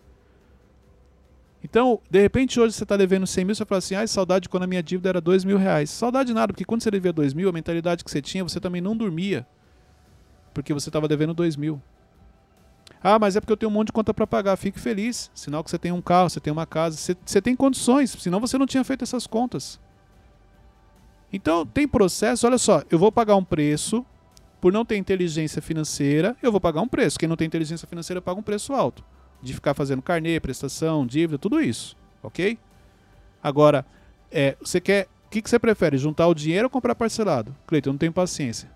[1.62, 4.64] Então, de repente hoje você está devendo 100 mil, você fala assim, ai, saudade quando
[4.64, 5.90] a minha dívida era 2 mil reais.
[5.90, 8.80] Saudade nada, porque quando você devia 2 mil, a mentalidade que você tinha, você também
[8.80, 9.46] não dormia.
[10.52, 11.80] Porque você estava devendo 2 mil.
[13.08, 14.56] Ah, mas é porque eu tenho um monte de conta para pagar.
[14.56, 15.30] Fique feliz.
[15.32, 18.10] Sinal que você tem um carro, você tem uma casa, você, você tem condições.
[18.10, 19.78] Senão você não tinha feito essas contas.
[21.32, 22.48] Então, tem processo.
[22.48, 24.04] Olha só, eu vou pagar um preço.
[24.60, 27.16] Por não ter inteligência financeira, eu vou pagar um preço.
[27.16, 29.04] Quem não tem inteligência financeira paga um preço alto.
[29.40, 31.96] De ficar fazendo carnê, prestação, dívida, tudo isso.
[32.24, 32.58] Ok?
[33.40, 33.86] Agora,
[34.32, 35.06] é, você quer.
[35.26, 35.96] O que, que você prefere?
[35.96, 37.54] Juntar o dinheiro ou comprar parcelado?
[37.68, 38.68] Cleiton, eu não tenho paciência.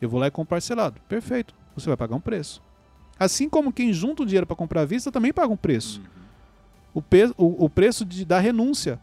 [0.00, 1.00] Eu vou lá e compro parcelado.
[1.08, 1.52] Perfeito.
[1.74, 2.64] Você vai pagar um preço.
[3.18, 6.02] Assim como quem junta o dinheiro para comprar à vista também paga um preço.
[6.92, 9.00] O, pe o, o preço de, da renúncia.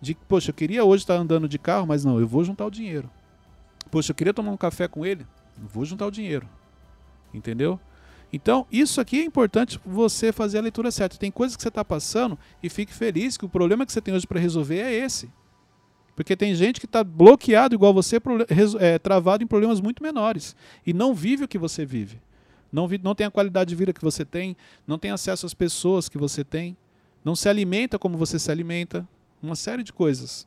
[0.00, 2.70] De, poxa, eu queria hoje estar andando de carro, mas não, eu vou juntar o
[2.70, 3.10] dinheiro.
[3.90, 5.26] Poxa, eu queria tomar um café com ele,
[5.58, 6.48] vou juntar o dinheiro.
[7.34, 7.78] Entendeu?
[8.32, 11.16] Então, isso aqui é importante você fazer a leitura certa.
[11.16, 14.14] Tem coisas que você está passando e fique feliz que o problema que você tem
[14.14, 15.28] hoje para resolver é esse.
[16.14, 18.18] Porque tem gente que está bloqueado igual você,
[18.78, 20.54] é, travado em problemas muito menores.
[20.86, 22.20] E não vive o que você vive.
[22.72, 24.56] Não, vi- não tem a qualidade de vida que você tem,
[24.86, 26.76] não tem acesso às pessoas que você tem,
[27.24, 29.06] não se alimenta como você se alimenta.
[29.42, 30.46] Uma série de coisas.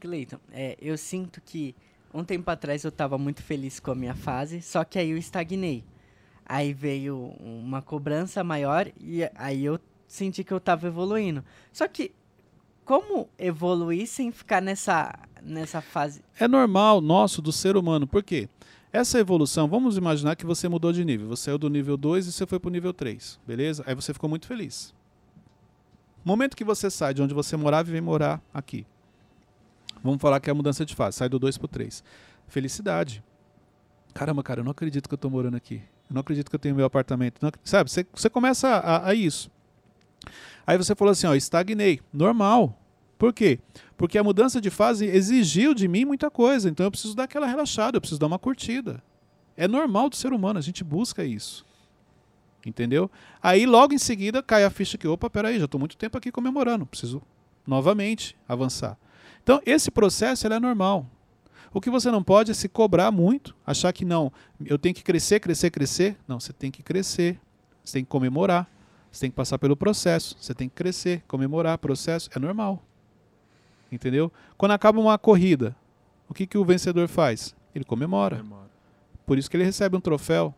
[0.00, 1.74] Cleiton, é, eu sinto que
[2.12, 5.16] um tempo atrás eu tava muito feliz com a minha fase, só que aí eu
[5.18, 5.84] estagnei.
[6.44, 9.78] Aí veio uma cobrança maior e aí eu
[10.08, 11.44] senti que eu tava evoluindo.
[11.72, 12.12] Só que
[12.84, 16.22] como evoluir sem ficar nessa nessa fase?
[16.38, 18.06] É normal nosso do ser humano.
[18.06, 18.48] Por quê?
[18.92, 21.28] Essa evolução, vamos imaginar que você mudou de nível.
[21.28, 23.40] Você saiu do nível 2 e você foi para o nível 3.
[23.46, 23.82] Beleza?
[23.86, 24.94] Aí você ficou muito feliz.
[26.22, 28.86] Momento que você sai de onde você morava e vem morar aqui.
[30.04, 31.16] Vamos falar que é a mudança de fase.
[31.16, 32.04] Sai do 2 para o 3.
[32.46, 33.24] Felicidade.
[34.12, 35.76] Caramba, cara, eu não acredito que eu tô morando aqui.
[36.10, 37.38] Eu não acredito que eu tenho meu apartamento.
[37.40, 39.50] Não sabe, você, você começa a, a isso.
[40.66, 42.00] Aí você falou assim, ó, estagnei.
[42.12, 42.78] Normal.
[43.22, 43.60] Por quê?
[43.96, 46.68] Porque a mudança de fase exigiu de mim muita coisa.
[46.68, 49.00] Então eu preciso dar aquela relaxada, eu preciso dar uma curtida.
[49.56, 51.64] É normal do ser humano, a gente busca isso.
[52.66, 53.08] Entendeu?
[53.40, 56.32] Aí logo em seguida cai a ficha que, opa, peraí, já estou muito tempo aqui
[56.32, 56.84] comemorando.
[56.84, 57.22] Preciso
[57.64, 58.98] novamente avançar.
[59.40, 61.06] Então esse processo é normal.
[61.72, 64.32] O que você não pode é se cobrar muito, achar que não,
[64.66, 66.16] eu tenho que crescer, crescer, crescer.
[66.26, 67.38] Não, você tem que crescer,
[67.84, 68.68] você tem que comemorar,
[69.12, 72.82] você tem que passar pelo processo, você tem que crescer, comemorar, processo, é normal.
[73.92, 74.32] Entendeu?
[74.56, 75.76] Quando acaba uma corrida,
[76.28, 77.54] o que, que o vencedor faz?
[77.74, 78.36] Ele comemora.
[79.26, 80.52] Por isso que ele recebe um troféu.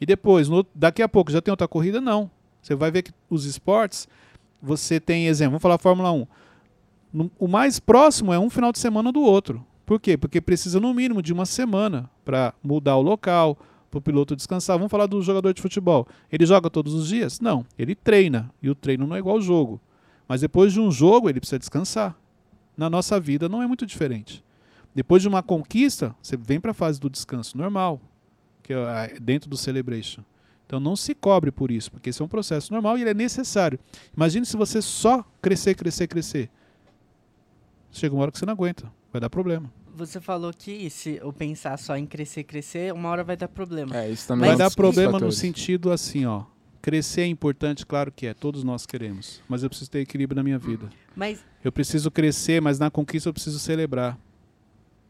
[0.00, 2.00] E depois, no- daqui a pouco, já tem outra corrida?
[2.00, 2.30] Não.
[2.62, 4.08] Você vai ver que os esportes,
[4.62, 6.26] você tem exemplo, vamos falar Fórmula 1.
[7.12, 9.64] No- O mais próximo é um final de semana do outro.
[9.84, 10.16] Por quê?
[10.16, 13.58] Porque precisa no mínimo de uma semana para mudar o local,
[13.90, 14.78] para o piloto descansar.
[14.78, 16.06] Vamos falar do jogador de futebol.
[16.30, 17.40] Ele joga todos os dias?
[17.40, 17.66] Não.
[17.78, 18.50] Ele treina.
[18.62, 19.80] E o treino não é igual ao jogo.
[20.30, 22.16] Mas depois de um jogo, ele precisa descansar.
[22.76, 24.44] Na nossa vida não é muito diferente.
[24.94, 28.00] Depois de uma conquista, você vem para a fase do descanso normal,
[28.62, 30.22] que é ah, dentro do celebration.
[30.64, 33.14] Então não se cobre por isso, porque esse é um processo normal e ele é
[33.14, 33.76] necessário.
[34.16, 36.48] Imagine se você só crescer, crescer, crescer.
[37.90, 39.68] Chega uma hora que você não aguenta, vai dar problema.
[39.96, 43.96] Você falou que se eu pensar só em crescer, crescer, uma hora vai dar problema.
[43.96, 46.44] É, isso também vai é dar problema no sentido assim, ó.
[46.82, 50.42] Crescer é importante, claro que é, todos nós queremos, mas eu preciso ter equilíbrio na
[50.42, 50.88] minha vida.
[51.14, 54.18] Mas Eu preciso crescer, mas na conquista eu preciso celebrar.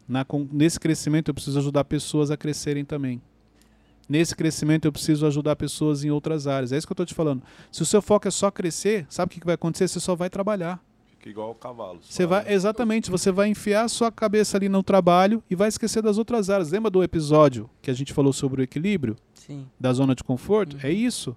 [0.08, 3.22] Na con- nesse crescimento eu preciso ajudar pessoas a crescerem também.
[4.08, 6.72] Nesse crescimento eu preciso ajudar pessoas em outras áreas.
[6.72, 7.40] É isso que eu estou te falando.
[7.70, 9.86] Se o seu foco é só crescer, sabe o que vai acontecer?
[9.86, 10.82] Você só vai trabalhar.
[11.10, 12.00] Fica igual o cavalo.
[12.02, 16.02] Você vai, exatamente, você vai enfiar a sua cabeça ali no trabalho e vai esquecer
[16.02, 16.72] das outras áreas.
[16.72, 19.64] Lembra do episódio que a gente falou sobre o equilíbrio sim.
[19.78, 20.74] da zona de conforto?
[20.74, 20.80] Uhum.
[20.82, 21.36] É isso.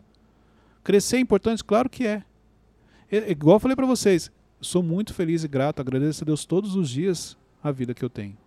[0.83, 2.23] Crescer é importante, claro que é.
[3.11, 6.75] É- igual eu falei para vocês, sou muito feliz e grato, agradeço a Deus todos
[6.75, 8.37] os dias a vida que eu tenho.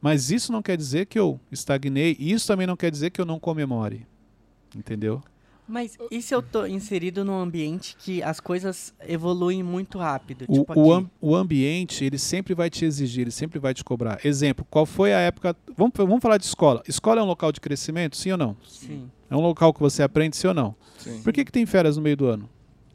[0.00, 3.24] Mas isso não quer dizer que eu estagnei, isso também não quer dizer que eu
[3.26, 4.06] não comemore.
[4.76, 5.20] Entendeu?
[5.66, 10.46] Mas e se eu tô inserido num ambiente que as coisas evoluem muito rápido?
[10.48, 13.84] O, tipo o, am- o ambiente, ele sempre vai te exigir, ele sempre vai te
[13.84, 14.24] cobrar.
[14.24, 15.54] Exemplo, qual foi a época.
[15.76, 16.82] Vamos, vamos falar de escola.
[16.88, 18.56] Escola é um local de crescimento, sim ou não?
[18.66, 20.74] Sim, É um local que você aprende, sim ou não?
[20.98, 21.22] Sim.
[21.22, 22.48] Por que, que tem férias no meio do ano?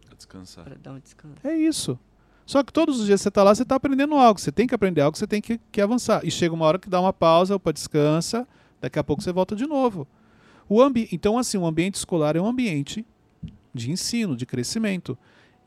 [0.05, 0.65] Pra descansar.
[0.65, 1.35] pra dar um descanso.
[1.43, 1.97] É isso.
[2.45, 4.39] Só que todos os dias você está lá, você está aprendendo algo.
[4.39, 6.25] Você tem que aprender algo, você tem que, que avançar.
[6.25, 8.47] E chega uma hora que dá uma pausa, opa, descansa,
[8.81, 10.07] daqui a pouco você volta de novo.
[10.67, 13.05] O ambi então, assim, o ambiente escolar é um ambiente
[13.73, 15.17] de ensino, de crescimento.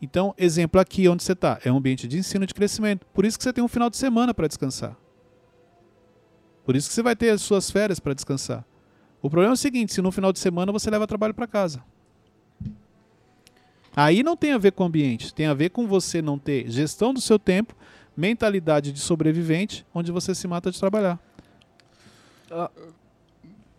[0.00, 3.07] Então, exemplo aqui onde você está, é um ambiente de ensino, de crescimento.
[3.14, 4.96] Por isso que você tem um final de semana para descansar.
[6.64, 8.64] Por isso que você vai ter as suas férias para descansar.
[9.26, 11.82] O problema é o seguinte, se no final de semana você leva trabalho para casa.
[13.96, 16.70] Aí não tem a ver com o ambiente, tem a ver com você não ter
[16.70, 17.74] gestão do seu tempo,
[18.16, 21.18] mentalidade de sobrevivente, onde você se mata de trabalhar.
[22.50, 22.68] Ó,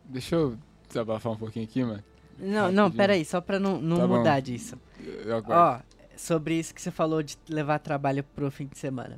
[0.04, 0.58] Deixa eu
[0.88, 2.04] desabafar um pouquinho aqui, mano.
[2.38, 4.18] não, não, peraí, só pra não, não Tá bom.
[4.18, 4.78] mudar disso.
[5.26, 5.86] Eu aguardo.
[5.86, 9.18] Ó, sobre isso que você falou de levar trabalho pro fim de semana.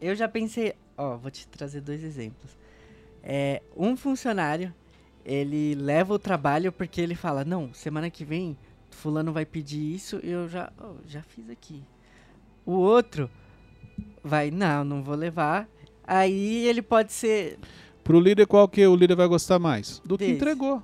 [0.00, 2.56] Eu já pensei, ó, vou te trazer dois exemplos.
[3.22, 4.72] É, um funcionário,
[5.30, 8.56] ele leva o trabalho porque ele fala, não, semana que vem
[8.90, 11.82] fulano vai pedir isso e eu já, ó, já fiz aqui.
[12.64, 13.30] O outro
[14.24, 15.68] vai, não, não vou levar.
[16.06, 17.58] Aí ele pode ser,
[18.02, 20.00] Pro líder, qual que o líder vai gostar mais?
[20.04, 20.36] Do que Desse.
[20.36, 20.82] entregou.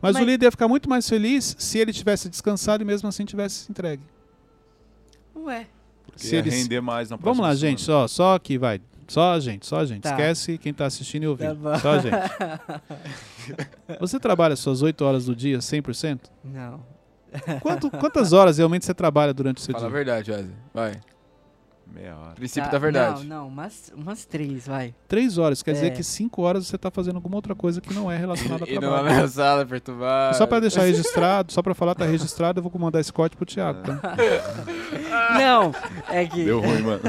[0.00, 3.08] Mas, Mas- o líder ia ficar muito mais feliz se ele tivesse descansado e mesmo
[3.08, 4.02] assim tivesse entregue.
[5.34, 5.66] ué,
[6.06, 7.70] Porque Se ia eles- render mais na Vamos próxima lá, semana.
[7.70, 8.80] gente, só, só aqui vai.
[9.08, 10.02] Só a gente, só a gente.
[10.02, 10.10] Tá.
[10.10, 11.54] Esquece quem tá assistindo e Tá ouvindo.
[11.62, 11.78] bom.
[11.78, 12.16] só a gente.
[14.00, 16.20] Você trabalha suas 8 horas do dia 100%?
[16.44, 16.80] Não.
[17.60, 19.96] Quanto- quantas horas realmente você trabalha durante o seu Fala a dia?
[19.96, 20.54] verdade, Wesley.
[20.72, 21.00] Vai.
[21.92, 22.32] Meia hora.
[22.34, 23.24] Princípio Tá, da verdade.
[23.26, 24.92] Não, não, umas, umas três, vai.
[25.06, 25.62] 3 horas.
[25.62, 25.90] Quer dizer É.
[25.90, 28.78] que 5 horas você tá fazendo alguma outra coisa que não é relacionada a E
[28.78, 29.02] trabalho.
[29.04, 30.34] numa minha sala perturbada.
[30.36, 33.46] Só pra deixar registrado, só pra falar tá registrado, eu vou mandar esse corte pro
[33.46, 34.16] Thiago, tá?
[35.38, 35.72] Não,
[36.08, 36.44] é que.
[36.44, 37.00] Deu ruim, mano.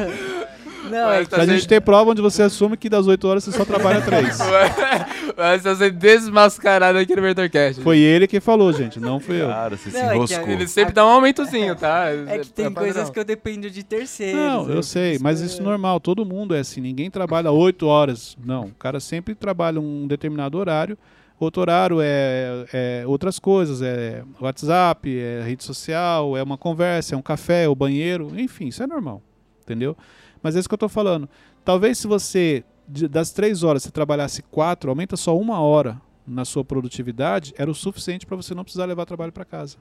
[0.89, 1.35] Não, é Mas que.
[1.35, 4.37] Pra gente ter prova onde você assume que das 8 horas você só trabalha 3.
[5.35, 7.81] Vai ser sendo desmascarado aqui no Vertorcast.
[7.81, 9.47] Foi ele que falou, gente, não fui eu.
[9.47, 10.49] Cara, você Não, se é que enroscou.
[10.49, 12.07] Ele sempre dá um aumentozinho, tá?
[12.27, 14.39] É que tem coisas que eu dependo de terceiros.
[14.39, 18.35] Não, eu sei, mas isso é normal, todo mundo é assim, ninguém trabalha 8 horas.
[18.43, 20.97] Não, o cara sempre trabalha um determinado horário.
[21.39, 27.17] Outro horário é, é outras coisas, é WhatsApp, é rede social, é uma conversa, é
[27.17, 29.21] um café, é o banheiro, enfim, isso é normal,
[29.61, 29.95] entendeu?
[30.47, 31.27] Mas é isso que eu tô falando.
[31.65, 36.63] Talvez se você, das três horas, você trabalhasse quatro, aumenta só uma hora na sua
[36.63, 39.75] produtividade, era o suficiente para você não precisar levar trabalho para casa.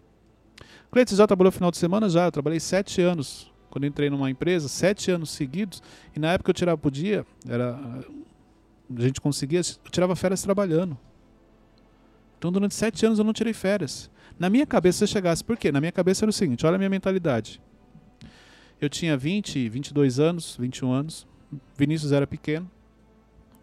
[0.90, 2.08] Cleiton, já trabalhou final de semana?
[2.08, 5.80] Já, eu trabalhei sete anos quando entrei numa empresa, sete anos seguidos,
[6.16, 7.78] e na época eu tirava por dia, era,
[8.92, 10.98] a gente conseguia, eu tirava férias trabalhando.
[12.38, 14.10] Então durante sete anos eu não tirei férias.
[14.36, 15.70] Na minha cabeça, se eu chegasse, por quê?
[15.70, 17.62] Na minha cabeça era o seguinte, olha a minha mentalidade.
[18.80, 21.26] Eu tinha 20, 22 anos, 21 anos,
[21.76, 22.70] Vinícius era pequeno,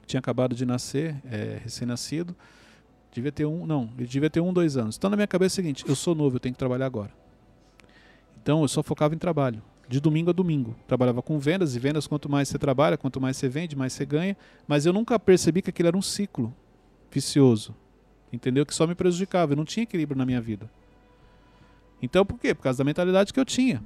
[0.05, 2.35] tinha acabado de nascer, é, recém-nascido,
[3.11, 4.97] devia ter um, não, ele devia ter um, dois anos.
[4.97, 7.11] Então na minha cabeça é o seguinte, eu sou novo, eu tenho que trabalhar agora.
[8.41, 10.75] Então eu só focava em trabalho, de domingo a domingo.
[10.87, 14.05] Trabalhava com vendas, e vendas quanto mais você trabalha, quanto mais você vende, mais você
[14.05, 14.35] ganha.
[14.67, 16.53] Mas eu nunca percebi que aquilo era um ciclo
[17.11, 17.75] vicioso.
[18.31, 18.65] Entendeu?
[18.65, 19.53] Que só me prejudicava.
[19.53, 20.69] Eu não tinha equilíbrio na minha vida.
[22.01, 22.53] Então por quê?
[22.53, 23.83] Por causa da mentalidade que eu tinha.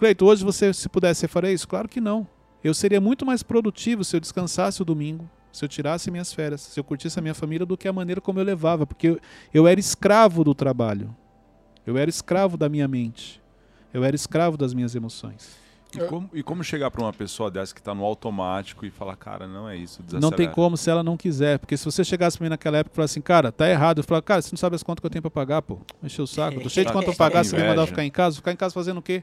[0.00, 1.68] Cleito, hoje você, se pudesse, você faria isso?
[1.68, 2.26] Claro que não.
[2.64, 6.62] Eu seria muito mais produtivo se eu descansasse o domingo, se eu tirasse minhas férias,
[6.62, 9.20] se eu curtisse a minha família do que a maneira como eu levava, porque eu,
[9.52, 11.14] eu era escravo do trabalho.
[11.86, 13.42] Eu era escravo da minha mente.
[13.92, 15.50] Eu era escravo das minhas emoções.
[15.94, 19.16] E como, e como chegar pra uma pessoa dessa que tá no automático e falar,
[19.16, 20.52] cara, não é isso, Não tem desacelera.
[20.54, 21.58] como se ela não quiser.
[21.58, 23.98] Porque se você chegasse pra mim naquela época e falasse assim, cara, tá errado.
[23.98, 25.78] Eu falava, cara, você não sabe as contas que eu tenho pra pagar, pô.
[26.02, 26.56] Encheu o saco.
[26.56, 28.36] Eu tô cheio de conta pra tá pagar, você vai mandar eu ficar em casa?
[28.36, 29.22] Ficar em casa fazendo o quê?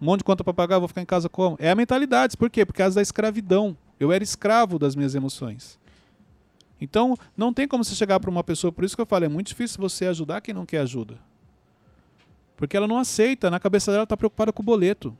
[0.00, 1.56] Um monte de conta pra pagar, vou ficar em casa como?
[1.58, 2.36] É a mentalidade.
[2.36, 2.64] Por quê?
[2.64, 3.76] Por causa da escravidão.
[3.98, 5.78] Eu era escravo das minhas emoções.
[6.80, 9.28] Então, não tem como você chegar pra uma pessoa, por isso que eu falo, é
[9.28, 11.18] muito difícil você ajudar quem não quer ajuda.
[12.56, 15.16] Porque ela não aceita, na cabeça dela ela tá preocupada com o boleto.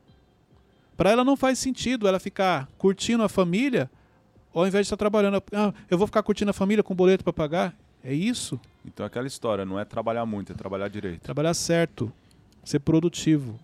[0.96, 3.90] Pra ela não faz sentido ela ficar curtindo a família
[4.54, 5.42] ao invés de estar trabalhando.
[5.52, 7.74] Ah, eu vou ficar curtindo a família com boleto para pagar?
[8.02, 8.58] É isso?
[8.84, 11.20] Então é aquela história, não é trabalhar muito, é trabalhar direito.
[11.22, 12.10] Trabalhar certo,
[12.64, 13.58] ser produtivo.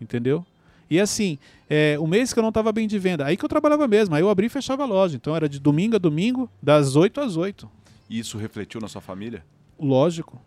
[0.00, 0.44] Entendeu?
[0.88, 3.48] E assim, é, o mês que eu não estava bem de venda, aí que eu
[3.48, 5.16] trabalhava mesmo, aí eu abri e fechava a loja.
[5.16, 7.68] Então era de domingo a domingo, das 8 às 8.
[8.08, 9.44] E isso refletiu na sua família?
[9.78, 10.40] Lógico.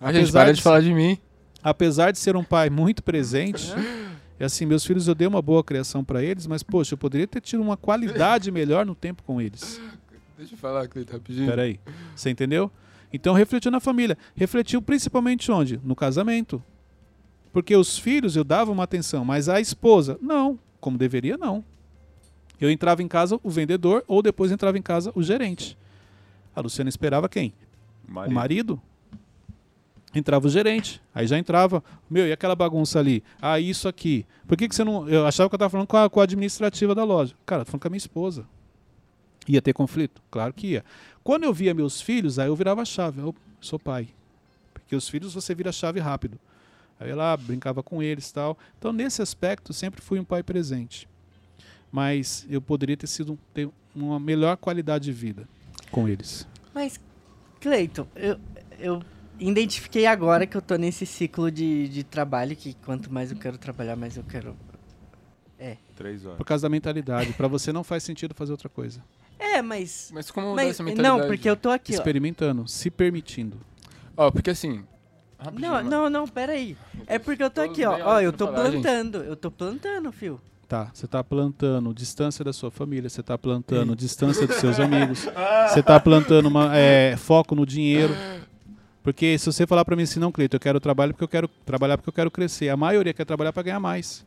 [0.00, 1.18] A gente Apesar para de de falar de mim.
[1.62, 3.72] Apesar de ser um pai muito presente,
[4.38, 7.26] e assim, meus filhos eu dei uma boa criação para eles, mas poxa, eu poderia
[7.26, 9.80] ter tido uma qualidade melhor no tempo com eles.
[10.36, 11.48] Deixa eu falar, Cleiton, rapidinho.
[11.48, 11.80] Peraí.
[12.14, 12.70] Você entendeu?
[13.12, 14.18] Então refletiu na família.
[14.34, 15.80] Refletiu principalmente onde?
[15.82, 16.62] No casamento.
[17.54, 20.58] Porque os filhos eu dava uma atenção, mas a esposa, não.
[20.80, 21.64] Como deveria, não.
[22.60, 25.78] Eu entrava em casa o vendedor ou depois entrava em casa o gerente.
[26.54, 27.54] A Luciana esperava quem?
[28.08, 28.32] Marido.
[28.32, 28.82] O marido.
[30.12, 31.00] Entrava o gerente.
[31.14, 31.82] Aí já entrava.
[32.10, 33.22] Meu, e aquela bagunça ali?
[33.40, 34.26] Ah, isso aqui.
[34.48, 35.08] Por que, que você não.
[35.08, 37.36] Eu achava que eu estava falando com a, com a administrativa da loja.
[37.46, 38.44] Cara, eu tô falando com a minha esposa.
[39.46, 40.20] Ia ter conflito?
[40.28, 40.84] Claro que ia.
[41.22, 43.20] Quando eu via meus filhos, aí eu virava a chave.
[43.20, 44.08] Eu sou pai.
[44.72, 46.36] Porque os filhos você vira a chave rápido.
[46.98, 48.58] Aí eu lá brincava com eles e tal.
[48.78, 51.08] Então, nesse aspecto, sempre fui um pai presente.
[51.90, 55.48] Mas eu poderia ter sido ter uma melhor qualidade de vida
[55.90, 56.46] com eles.
[56.74, 56.98] Mas,
[57.60, 58.38] Cleiton, eu,
[58.78, 59.02] eu
[59.38, 63.58] identifiquei agora que eu tô nesse ciclo de, de trabalho que quanto mais eu quero
[63.58, 64.56] trabalhar, mais eu quero.
[65.94, 66.38] Três horas.
[66.38, 67.32] Por causa da mentalidade.
[67.34, 69.02] Pra você não faz sentido fazer outra coisa.
[69.38, 70.10] É, mas.
[70.12, 71.20] Mas como mudar mas essa mentalidade?
[71.20, 71.94] não, porque eu tô aqui, ó.
[71.94, 73.58] Experimentando, se permitindo.
[74.16, 74.84] Ó, porque assim...
[75.44, 75.90] rapidinho, Não, mano.
[75.90, 76.76] não, não, peraí.
[77.06, 77.98] É porque eu tô aqui, ó.
[78.02, 78.54] Ó, eu tô gente.
[78.54, 79.18] plantando.
[79.18, 80.40] Eu tô plantando, fio.
[80.66, 85.28] Tá, você tá plantando distância da sua família, você tá plantando distância dos seus amigos,
[85.68, 88.14] você tá plantando uma, é, foco no dinheiro.
[89.02, 91.48] Porque se você falar pra mim assim, não, Cleiton, eu quero trabalho porque eu quero
[91.66, 92.70] trabalhar porque eu quero crescer.
[92.70, 94.24] A maioria quer trabalhar pra ganhar mais.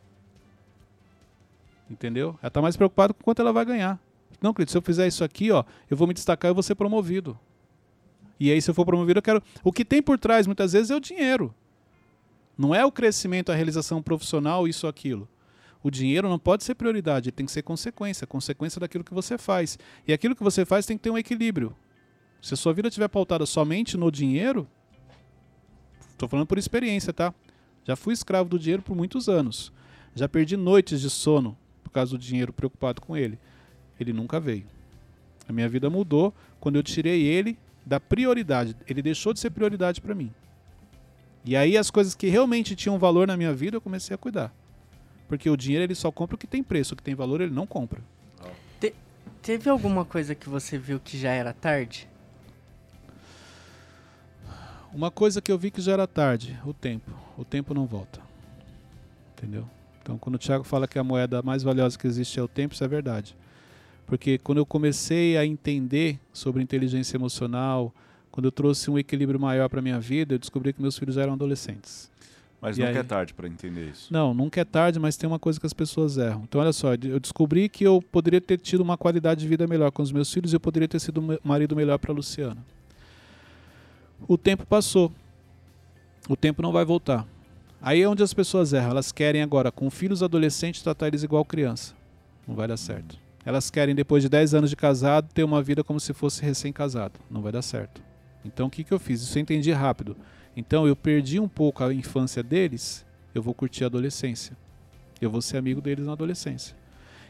[1.90, 2.38] Entendeu?
[2.40, 3.98] Ela tá mais preocupada com quanto ela vai ganhar.
[4.40, 6.76] Não, Cleiton, se eu fizer isso aqui, ó, eu vou me destacar e vou ser
[6.76, 7.36] promovido.
[8.38, 9.42] E aí, se eu for promovido, eu quero.
[9.64, 11.54] O que tem por trás, muitas vezes, é o dinheiro.
[12.56, 15.28] Não é o crescimento, a realização profissional, isso ou aquilo.
[15.82, 19.78] O dinheiro não pode ser prioridade, tem que ser consequência, consequência daquilo que você faz.
[20.06, 21.74] E aquilo que você faz tem que ter um equilíbrio.
[22.42, 24.68] Se a sua vida estiver pautada somente no dinheiro,
[26.10, 27.32] estou falando por experiência, tá?
[27.84, 29.72] Já fui escravo do dinheiro por muitos anos.
[30.14, 33.38] Já perdi noites de sono por causa do dinheiro preocupado com ele.
[33.98, 34.66] Ele nunca veio.
[35.48, 37.56] A minha vida mudou quando eu tirei ele
[37.88, 38.76] da prioridade.
[38.86, 40.30] Ele deixou de ser prioridade para mim.
[41.44, 44.52] E aí as coisas que realmente tinham valor na minha vida eu comecei a cuidar.
[45.26, 47.52] Porque o dinheiro ele só compra o que tem preço, o que tem valor ele
[47.52, 48.02] não compra.
[48.78, 48.94] Te-
[49.40, 52.06] teve alguma coisa que você viu que já era tarde?
[54.92, 57.10] Uma coisa que eu vi que já era tarde, o tempo.
[57.36, 58.20] O tempo não volta.
[59.36, 59.66] Entendeu?
[60.02, 62.74] Então quando o Thiago fala que a moeda mais valiosa que existe é o tempo,
[62.74, 63.34] isso é verdade.
[64.08, 67.94] Porque quando eu comecei a entender sobre inteligência emocional,
[68.30, 71.34] quando eu trouxe um equilíbrio maior para minha vida, eu descobri que meus filhos eram
[71.34, 72.10] adolescentes.
[72.58, 72.96] Mas E nunca aí?
[72.98, 74.10] é tarde para entender isso.
[74.12, 76.42] Não, nunca é tarde, mas tem uma coisa que as pessoas erram.
[76.48, 79.92] Então, olha só, eu descobri que eu poderia ter tido uma qualidade de vida melhor
[79.92, 82.56] com os meus filhos e eu poderia ter sido um marido melhor para Luciana.
[84.26, 85.12] O tempo passou.
[86.28, 87.26] O tempo não vai voltar.
[87.80, 88.90] Aí é onde as pessoas erram.
[88.90, 91.94] Elas querem agora, com filhos adolescentes, tratar eles igual criança.
[92.46, 93.18] Não vai dar certo.
[93.44, 97.18] Elas querem, depois de 10 anos de casado, ter uma vida como se fosse recém-casado.
[97.30, 98.02] Não vai dar certo.
[98.44, 99.22] Então, o que, que eu fiz?
[99.22, 100.16] Isso eu entendi rápido.
[100.56, 104.56] Então, eu perdi um pouco a infância deles, eu vou curtir a adolescência.
[105.20, 106.76] Eu vou ser amigo deles na adolescência.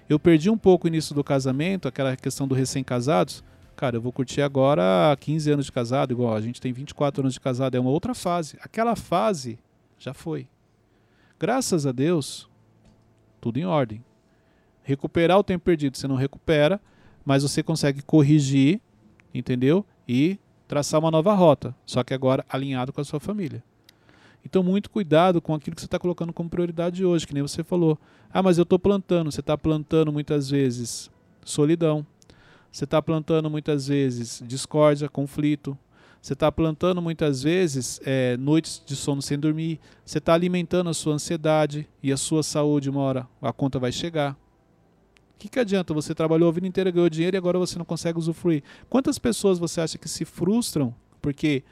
[0.08, 3.44] Eu perdi um pouco o início do casamento, aquela questão do recém-casados.
[3.76, 7.34] Cara, eu vou curtir agora 15 anos de casado, igual a gente tem 24 anos
[7.34, 8.58] de casado, é uma outra fase.
[8.60, 9.58] Aquela fase
[9.98, 10.48] já foi.
[11.38, 12.48] Graças a Deus,
[13.40, 14.02] tudo em ordem.
[14.88, 16.80] Recuperar o tempo perdido, você não recupera,
[17.22, 18.80] mas você consegue corrigir,
[19.34, 19.84] entendeu?
[20.08, 23.62] E traçar uma nova rota, só que agora alinhado com a sua família.
[24.42, 27.62] Então, muito cuidado com aquilo que você está colocando como prioridade hoje, que nem você
[27.62, 27.98] falou.
[28.32, 29.30] Ah, mas eu estou plantando.
[29.30, 31.10] Você está plantando muitas vezes
[31.44, 32.06] solidão.
[32.72, 35.76] Você está plantando muitas vezes discórdia, conflito.
[36.22, 39.78] Você está plantando muitas vezes é, noites de sono sem dormir.
[40.02, 42.88] Você está alimentando a sua ansiedade e a sua saúde.
[42.88, 44.34] Uma hora a conta vai chegar.
[45.38, 45.94] O que, que adianta?
[45.94, 48.60] Você trabalhou a vida inteira, ganhou dinheiro e agora você não consegue usufruir.
[48.90, 51.62] Quantas pessoas você acha que se frustram porque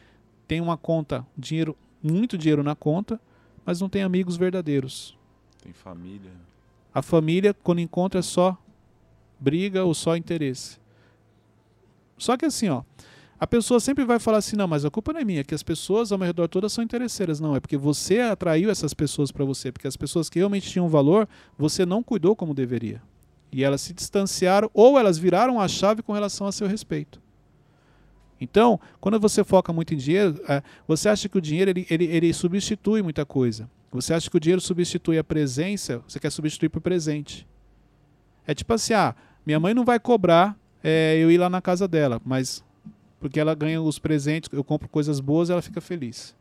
[0.47, 3.21] tem uma conta, dinheiro, muito dinheiro na conta,
[3.65, 5.19] mas não tem amigos verdadeiros?
[5.61, 6.31] Tem família.
[6.95, 8.57] A família, quando encontra, é só
[9.37, 10.79] briga ou só interesse.
[12.17, 12.85] Só que assim, ó,
[13.37, 15.65] a pessoa sempre vai falar assim, não, mas a culpa não é minha, que as
[15.65, 17.41] pessoas ao meu redor todas são interesseiras.
[17.41, 20.89] Não, é porque você atraiu essas pessoas para você, porque as pessoas que realmente tinham
[20.89, 23.03] valor, você não cuidou como deveria.
[23.53, 27.21] E elas se distanciaram ou elas viraram a chave com relação a seu respeito.
[28.41, 32.05] Então, quando você foca muito em dinheiro, é, você acha que o dinheiro ele, ele,
[32.05, 33.69] ele substitui muita coisa.
[33.91, 37.47] Você acha que o dinheiro substitui a presença, você quer substituir por presente.
[38.47, 41.89] É tipo assim, ah, minha mãe não vai cobrar é, eu ir lá na casa
[41.89, 42.63] dela, mas
[43.19, 46.37] porque ela ganha os presentes, eu compro coisas boas, ela fica feliz.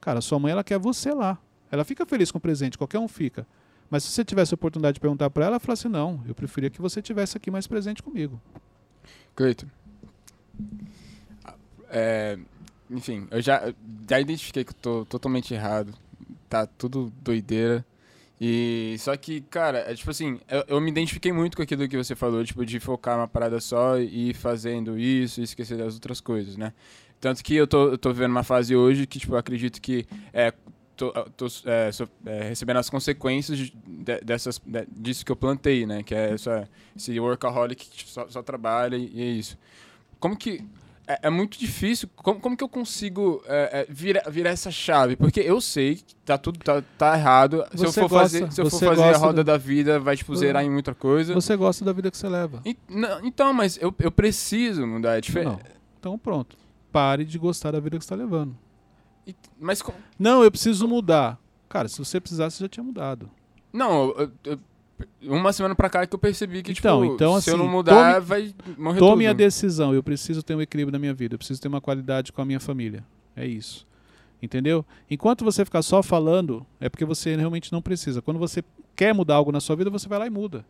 [0.00, 1.38] Cara, sua mãe ela quer você lá.
[1.70, 3.46] Ela fica feliz com o presente, qualquer um fica.
[3.94, 6.34] Mas se você tivesse a oportunidade de perguntar para ela, ela fala assim: "Não, eu
[6.34, 8.42] preferia que você tivesse aqui mais presente comigo".
[9.36, 9.68] Cleiton.
[11.88, 12.36] É,
[12.90, 13.72] enfim, eu já,
[14.10, 15.94] já identifiquei que tô totalmente errado.
[16.48, 17.86] Tá tudo doideira.
[18.40, 21.96] E só que, cara, é tipo assim, eu, eu me identifiquei muito com aquilo que
[21.96, 25.94] você falou, tipo, de focar uma parada só e ir fazendo isso e esquecer das
[25.94, 26.72] outras coisas, né?
[27.20, 30.52] Tanto que eu tô, eu tô vivendo uma fase hoje que, tipo, acredito que é,
[30.96, 31.90] tô, tô é,
[32.26, 36.02] é, recebendo as consequências de- de- dessas, de- disso que eu plantei, né?
[36.02, 39.58] Que é essa, esse workaholic que só, só trabalha e, e é isso.
[40.20, 40.64] Como que.
[41.06, 42.08] É, é muito difícil.
[42.16, 45.16] Como, como que eu consigo é, é, virar, virar essa chave?
[45.16, 47.62] Porque eu sei que tá tudo tá, tá errado.
[47.74, 49.58] Se eu Você for gosta- fazer, se eu for você fazer a roda do- da
[49.58, 51.34] vida, vai tipo zerar em muita coisa.
[51.34, 52.62] Você gosta da vida que você leva.
[52.64, 55.18] E- não, então, mas eu, eu preciso mudar.
[55.18, 55.50] É diferente.
[55.50, 55.60] Não.
[56.00, 56.56] Então pronto.
[56.90, 58.56] Pare de gostar da vida que você está levando.
[59.26, 61.38] E- Mas co- Não, eu preciso mudar.
[61.68, 63.30] Cara, se você precisasse, já tinha mudado.
[63.72, 64.58] não, eu- eu-
[65.22, 67.70] uma semana pra cá que eu percebi que Então, tipo, então, se eu assim, não
[67.70, 69.30] mudar, tome- vai morrer Tome tudo.
[69.30, 69.92] a decisão.
[69.94, 71.34] Eu preciso ter um equilíbrio na minha vida.
[71.34, 73.04] Eu preciso ter uma qualidade com a minha família.
[73.34, 73.86] É isso.
[74.40, 74.84] Entendeu?
[75.10, 78.20] Enquanto você ficar só falando, é porque você realmente não precisa.
[78.22, 78.62] Quando você
[78.94, 80.64] quer mudar algo na sua vida, você vai lá e muda.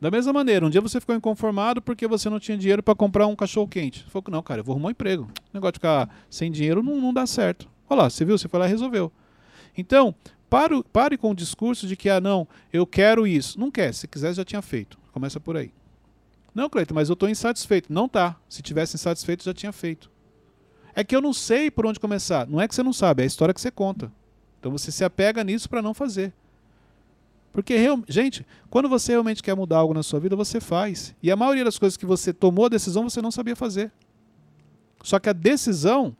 [0.00, 3.26] Da mesma maneira, um dia você ficou inconformado porque você não tinha dinheiro para comprar
[3.26, 4.00] um cachorro quente.
[4.00, 5.22] Você falou, não, cara, eu vou arrumar um emprego.
[5.22, 7.68] O negócio de ficar sem dinheiro não, não dá certo.
[7.88, 8.36] Olha lá, você viu?
[8.36, 9.12] Você foi lá e resolveu.
[9.76, 10.14] Então,
[10.48, 13.58] pare, pare com o discurso de que, ah, não, eu quero isso.
[13.58, 13.92] Não quer.
[13.92, 14.98] Se quiser, já tinha feito.
[15.12, 15.72] Começa por aí.
[16.54, 17.92] Não, Cleiton, mas eu estou insatisfeito.
[17.92, 18.36] Não tá.
[18.48, 20.10] Se tivesse insatisfeito, já tinha feito.
[20.94, 22.46] É que eu não sei por onde começar.
[22.46, 24.12] Não é que você não sabe, é a história que você conta.
[24.60, 26.32] Então você se apega nisso para não fazer.
[27.52, 27.76] Porque,
[28.08, 31.14] gente, quando você realmente quer mudar algo na sua vida, você faz.
[31.22, 33.92] E a maioria das coisas que você tomou a decisão, você não sabia fazer.
[35.02, 36.16] Só que a decisão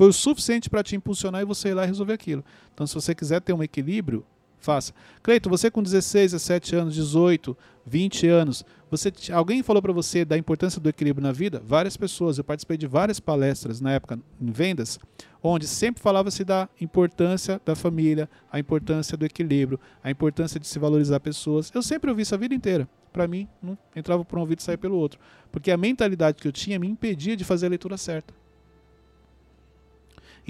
[0.00, 2.42] foi o suficiente para te impulsionar e você ir lá e resolver aquilo.
[2.72, 4.24] Então, se você quiser ter um equilíbrio,
[4.58, 4.94] faça.
[5.22, 10.38] Cleito, você com 16, 17 anos, 18, 20 anos, você alguém falou para você da
[10.38, 11.60] importância do equilíbrio na vida?
[11.62, 12.38] Várias pessoas.
[12.38, 14.98] Eu participei de várias palestras na época em vendas,
[15.42, 20.78] onde sempre falava-se da importância da família, a importância do equilíbrio, a importância de se
[20.78, 21.70] valorizar pessoas.
[21.74, 22.88] Eu sempre ouvi isso a vida inteira.
[23.12, 25.20] Para mim, não entrava por um ouvido e saía pelo outro,
[25.52, 28.39] porque a mentalidade que eu tinha me impedia de fazer a leitura certa.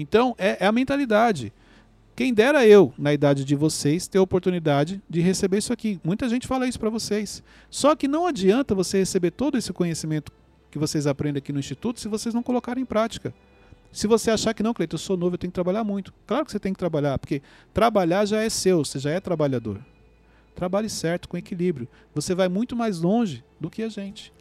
[0.01, 1.53] Então, é, é a mentalidade.
[2.15, 5.99] Quem dera eu, na idade de vocês, ter a oportunidade de receber isso aqui.
[6.03, 7.41] Muita gente fala isso para vocês.
[7.69, 10.31] Só que não adianta você receber todo esse conhecimento
[10.69, 13.33] que vocês aprendem aqui no Instituto se vocês não colocarem em prática.
[13.91, 16.13] Se você achar que não, Cleiton, eu sou novo, eu tenho que trabalhar muito.
[16.25, 17.41] Claro que você tem que trabalhar, porque
[17.73, 19.79] trabalhar já é seu, você já é trabalhador.
[20.55, 21.87] Trabalhe certo, com equilíbrio.
[22.13, 24.31] Você vai muito mais longe do que a gente.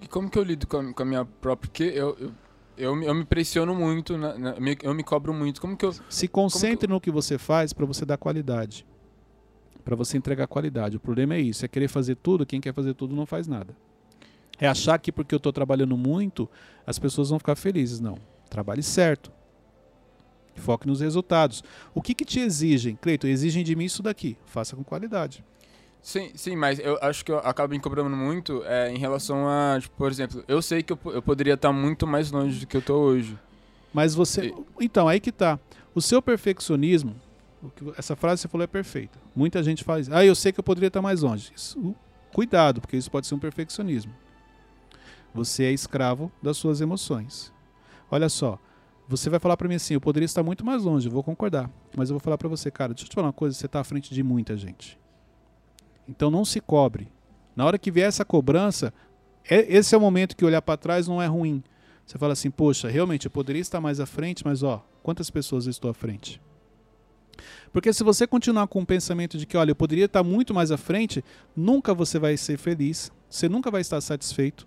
[0.00, 1.68] E como que eu lido com a, minha própria...
[1.68, 2.32] Porque eu, eu,
[2.78, 5.60] eu, me- eu me pressiono muito, na- na- me- eu me cobro muito.
[5.60, 5.92] Como que eu...
[6.08, 8.86] Se concentre no que você faz para você dar qualidade.
[9.84, 10.96] Para você entregar qualidade.
[10.96, 13.74] O problema é isso, é querer fazer tudo, quem quer fazer tudo não faz nada.
[14.58, 16.48] É achar que porque eu estou trabalhando muito,
[16.86, 18.00] as pessoas vão ficar felizes.
[18.00, 18.18] Não.
[18.50, 19.30] Trabalhe certo.
[20.56, 21.62] Foque nos resultados.
[21.94, 22.96] O que, que te exigem?
[22.96, 24.36] Cleiton, exigem de mim isso daqui.
[24.46, 25.44] Faça com qualidade.
[26.00, 29.78] Sim, sim, mas eu acho que eu acabo me cobrando muito é, em relação a,
[29.80, 32.76] tipo, por exemplo, eu sei que eu, eu poderia estar muito mais longe do que
[32.76, 33.38] eu tô hoje.
[33.92, 34.54] Mas você.
[34.80, 35.58] Então, aí que tá.
[35.94, 37.14] O seu perfeccionismo.
[37.96, 39.18] Essa frase que você falou é perfeita.
[39.34, 40.10] Muita gente faz.
[40.10, 41.50] Ah, eu sei que eu poderia estar mais longe.
[41.54, 41.94] Isso-
[42.32, 44.14] cuidado, porque isso pode ser um perfeccionismo.
[45.34, 47.52] Você é escravo das suas emoções.
[48.10, 48.58] Olha só.
[49.08, 51.68] Você vai falar pra mim assim: eu poderia estar muito mais longe, eu vou concordar.
[51.96, 53.80] Mas eu vou falar pra você, cara, deixa eu te falar uma coisa: você tá
[53.80, 54.98] à frente de muita gente.
[56.08, 57.08] Então não se cobre.
[57.54, 58.92] Na hora que vier essa cobrança,
[59.48, 61.62] é- esse é o momento que olhar pra trás não é ruim.
[62.06, 65.66] Você fala assim, poxa, realmente eu poderia estar mais à frente, mas ó, quantas pessoas
[65.66, 66.40] eu estou à frente?
[67.72, 70.70] Porque se você continuar com o pensamento de que, olha, eu poderia estar muito mais
[70.70, 71.22] à frente,
[71.54, 74.66] nunca você vai ser feliz, você nunca vai estar satisfeito,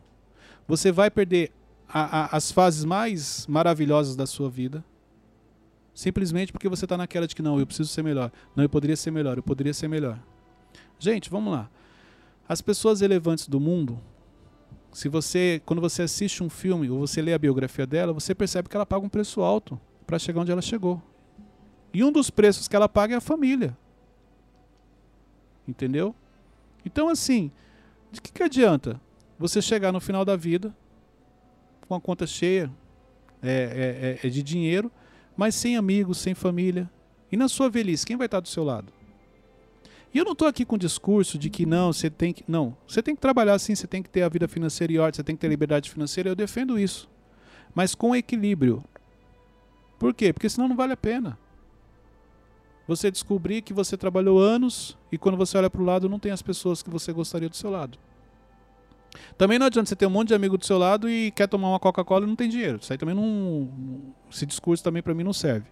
[0.67, 1.51] você vai perder
[1.89, 4.85] a- a- as fases mais maravilhosas da sua vida,
[5.93, 8.95] simplesmente porque você está naquela de que, não, eu preciso ser melhor, não, eu poderia
[8.95, 10.19] ser melhor, eu poderia ser melhor.
[11.01, 11.67] Gente, vamos lá.
[12.47, 13.99] As pessoas relevantes do mundo,
[14.93, 18.69] se você, quando você assiste um filme ou você lê a biografia dela, você percebe
[18.69, 21.01] que ela paga um preço alto para chegar onde ela chegou.
[21.91, 23.75] E um dos preços que ela paga é a família.
[25.67, 26.13] Entendeu?
[26.85, 27.51] Então, assim,
[28.11, 29.01] de que, que adianta
[29.39, 30.71] você chegar no final da vida
[31.87, 32.71] com a conta cheia
[33.41, 34.91] é, é- é- é de dinheiro,
[35.35, 36.87] mas sem amigos, sem família?
[37.31, 38.93] E na sua velhice, quem vai estar do seu lado?
[40.13, 42.43] E eu não estou aqui com discurso de que não, você tem que.
[42.47, 45.15] Não, você tem que trabalhar sim, você tem que ter a vida financeira em ordem,
[45.15, 47.09] você tem que ter liberdade financeira, eu defendo isso.
[47.73, 48.83] Mas com equilíbrio.
[49.97, 50.33] Por quê?
[50.33, 51.37] Porque senão não vale a pena.
[52.87, 56.31] Você descobrir que você trabalhou anos e quando você olha para o lado não tem
[56.31, 57.97] as pessoas que você gostaria do seu lado.
[59.37, 61.69] Também não adianta você ter um monte de amigo do seu lado e quer tomar
[61.69, 62.79] uma Coca-Cola e não tem dinheiro.
[62.81, 63.69] Isso aí também não.
[64.29, 65.67] Esse discurso também para mim não serve.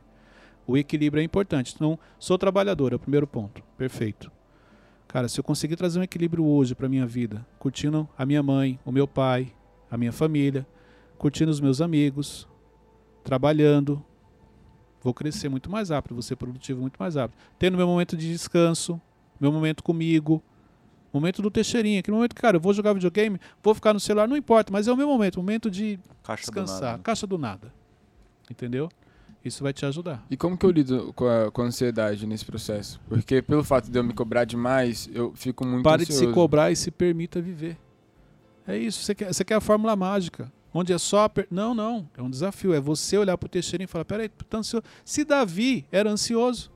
[0.69, 1.73] O equilíbrio é importante.
[1.75, 3.63] Então, sou trabalhador, é o primeiro ponto.
[3.75, 4.31] Perfeito.
[5.07, 8.79] Cara, se eu conseguir trazer um equilíbrio hoje para minha vida, curtindo a minha mãe,
[8.85, 9.51] o meu pai,
[9.89, 10.67] a minha família,
[11.17, 12.47] curtindo os meus amigos,
[13.23, 14.05] trabalhando,
[15.01, 17.35] vou crescer muito mais rápido, vou ser produtivo muito mais rápido.
[17.57, 19.01] Tendo meu momento de descanso,
[19.39, 20.39] meu momento comigo,
[21.11, 24.27] momento do Teixeirinha, aquele momento que, cara, eu vou jogar videogame, vou ficar no celular,
[24.27, 27.03] não importa, mas é o meu momento, momento de Caixa do descansar, nada, né?
[27.03, 27.73] caixa do nada.
[28.51, 28.87] Entendeu?
[29.43, 30.25] Isso vai te ajudar.
[30.29, 32.99] E como que eu lido com a, com a ansiedade nesse processo?
[33.07, 36.27] Porque pelo fato de eu me cobrar demais, eu fico muito Pare de ansioso.
[36.29, 37.77] se cobrar e se permita viver.
[38.67, 39.01] É isso.
[39.01, 40.51] Você quer, você quer a fórmula mágica.
[40.73, 41.27] Onde é só.
[41.29, 42.07] per- Não, não.
[42.17, 42.73] É um desafio.
[42.73, 44.83] É você olhar pro Teixeira e falar: peraí, tu tá ansioso.
[45.05, 46.69] Se Davi era ansioso.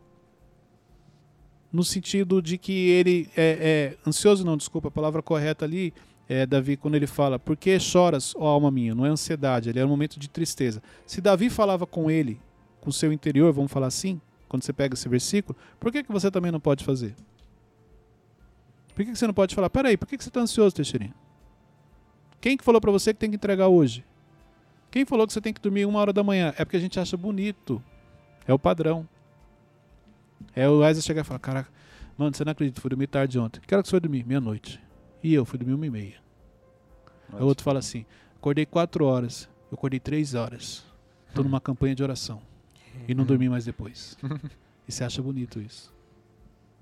[1.71, 3.29] No sentido de que ele.
[3.35, 5.93] É, é, ansioso, não, desculpa, a palavra correta ali
[6.29, 8.93] é Davi quando ele fala: Por que choras, ó alma minha?
[8.95, 10.81] Não é ansiedade, ele é um momento de tristeza.
[11.05, 12.39] Se Davi falava com ele,
[12.83, 14.19] com o seu interior, vamos falar assim,
[14.49, 17.15] quando você pega esse versículo, por que, que você também não pode fazer?
[18.89, 19.69] Por que, que você não pode falar?
[19.69, 21.15] Peraí, por que, que você está ansioso, Teixeirinha?
[22.41, 24.03] Quem que falou para você que tem que entregar hoje?
[24.91, 26.53] Quem falou que você tem que dormir uma hora da manhã?
[26.57, 27.81] É porque a gente acha bonito.
[28.45, 29.07] É o padrão.
[30.53, 31.71] É o Wesley chegar e falar, caraca,
[32.17, 33.61] mano, você não acredita, fui dormir tarde ontem.
[33.65, 34.25] Que hora que você foi dormir?
[34.25, 34.77] Meia-noite.
[35.23, 36.17] E eu fui dormir uma e meia.
[37.31, 38.05] Aí o outro fala assim,
[38.35, 40.83] acordei quatro horas, eu acordei três horas.
[41.33, 42.52] Tô numa campanha de oração.
[43.07, 44.17] E não dormi mais depois.
[44.87, 45.93] E você acha bonito isso.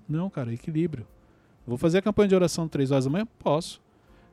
[0.08, 1.06] Não, cara, equilíbrio.
[1.66, 3.26] Vou fazer a campanha de oração três horas da manhã?
[3.38, 3.80] Posso.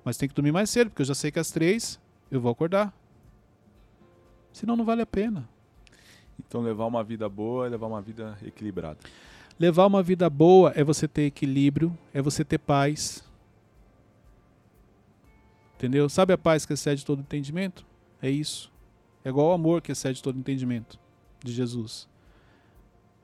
[0.04, 2.00] Mas tem que dormir mais cedo, porque eu já sei que às três
[2.32, 2.94] eu vou acordar.
[4.52, 5.48] Senão não vale a pena.
[6.40, 8.98] Então levar uma vida boa é levar uma vida equilibrada.
[9.60, 13.24] Levar uma vida boa é você ter equilíbrio, é você ter paz.
[15.76, 16.10] Entendeu?
[16.10, 17.86] Sabe a paz que excede todo entendimento?
[18.22, 18.72] É isso.
[19.24, 20.98] É igual o amor que excede todo entendimento
[21.44, 22.08] de Jesus.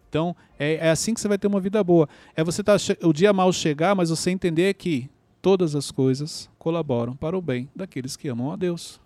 [0.09, 2.07] Então, é, é assim que você vai ter uma vida boa.
[2.36, 5.09] É você tá o dia mal chegar, mas você entender que
[5.41, 8.99] todas as coisas colaboram para o bem daqueles que amam a Deus.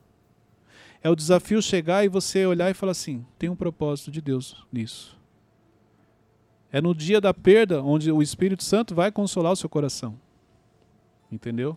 [1.01, 4.65] É o desafio chegar e você olhar e falar assim: tem um propósito de Deus
[4.71, 5.17] nisso.
[6.71, 10.19] É no dia da perda onde o Espírito Santo vai consolar o seu coração.
[11.31, 11.75] Entendeu?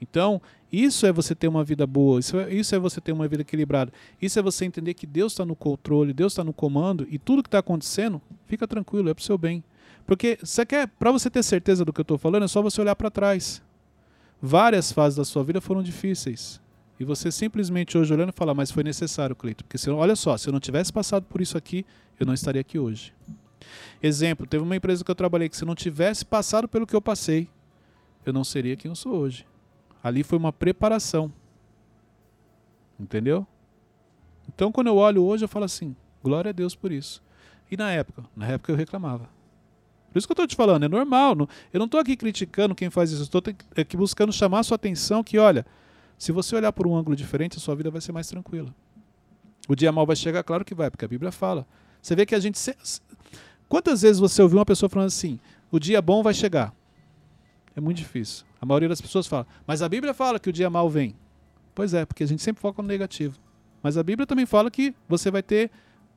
[0.00, 0.40] Então,
[0.70, 3.42] isso é você ter uma vida boa, isso é, isso é você ter uma vida
[3.42, 3.92] equilibrada.
[4.20, 7.42] Isso é você entender que Deus está no controle, Deus está no comando e tudo
[7.42, 9.64] que está acontecendo, fica tranquilo, é para o seu bem.
[10.06, 12.80] Porque você quer, para você ter certeza do que eu estou falando, é só você
[12.80, 13.62] olhar para trás.
[14.40, 16.60] Várias fases da sua vida foram difíceis.
[17.00, 19.64] E você simplesmente hoje olhando fala, mas foi necessário, Cleito.
[19.64, 21.86] Porque se, olha só, se eu não tivesse passado por isso aqui,
[22.18, 23.14] eu não estaria aqui hoje.
[24.02, 26.94] Exemplo, teve uma empresa que eu trabalhei que se eu não tivesse passado pelo que
[26.94, 27.48] eu passei,
[28.24, 29.46] eu não seria quem eu sou hoje.
[30.02, 31.32] Ali foi uma preparação.
[32.98, 33.46] Entendeu?
[34.48, 37.22] Então quando eu olho hoje, eu falo assim, glória a Deus por isso.
[37.70, 38.24] E na época?
[38.34, 39.28] Na época eu reclamava.
[40.10, 41.36] Por isso que eu estou te falando, é normal.
[41.72, 43.42] eu não estou aqui criticando quem faz isso, estou
[43.76, 45.66] aqui buscando chamar a sua atenção que, olha,
[46.16, 48.74] se você olhar por um ângulo diferente, a sua vida vai ser mais tranquila.
[49.68, 50.42] O dia mal vai chegar?
[50.42, 51.66] Claro que vai, porque a Bíblia fala.
[52.00, 52.58] Você vê que a gente.
[53.68, 55.38] Quantas vezes você ouviu uma pessoa falando assim:
[55.70, 56.74] o dia bom vai chegar?
[57.78, 58.44] É muito difícil.
[58.60, 61.14] A maioria das pessoas fala, mas a Bíblia fala que o dia mal vem.
[61.76, 63.38] Pois é, porque a gente sempre foca no negativo.
[63.80, 65.70] Mas a Bíblia também fala que você vai ter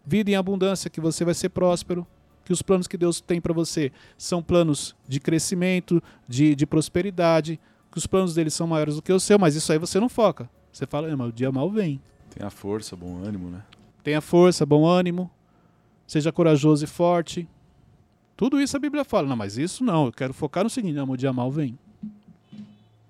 [0.04, 2.08] vida em abundância, que você vai ser próspero,
[2.44, 7.60] que os planos que Deus tem para você são planos de crescimento, de, de prosperidade,
[7.92, 10.10] que os planos dele são maiores do que o seu, mas isso aí você não
[10.10, 10.50] foca.
[10.74, 12.02] Você fala, mas o dia mal vem.
[12.34, 13.62] Tenha força, bom ânimo, né?
[14.04, 15.30] Tenha força, bom ânimo.
[16.08, 17.48] Seja corajoso e forte.
[18.42, 19.28] Tudo isso a Bíblia fala.
[19.28, 20.08] Não, mas isso não.
[20.08, 21.78] Eu quero focar no seguinte: não, o dia mal vem.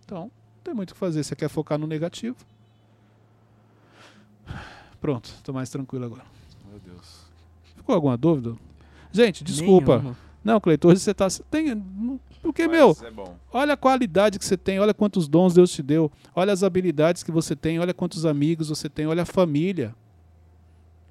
[0.03, 1.23] Então, não tem muito o que fazer.
[1.23, 2.35] Você quer focar no negativo.
[4.99, 6.25] Pronto, estou mais tranquilo agora.
[6.69, 7.21] Meu Deus.
[7.77, 8.57] Ficou alguma dúvida?
[9.09, 9.99] Gente, desculpa.
[9.99, 10.17] Nenhuma.
[10.43, 11.27] Não, Cleiton, hoje você está.
[11.49, 11.81] Tem,
[12.41, 15.81] porque, Mas meu, é olha a qualidade que você tem, olha quantos dons Deus te
[15.81, 19.95] deu, olha as habilidades que você tem, olha quantos amigos você tem, olha a família.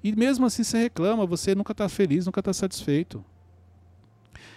[0.03, 3.25] E mesmo assim você reclama, você nunca está feliz, nunca está satisfeito.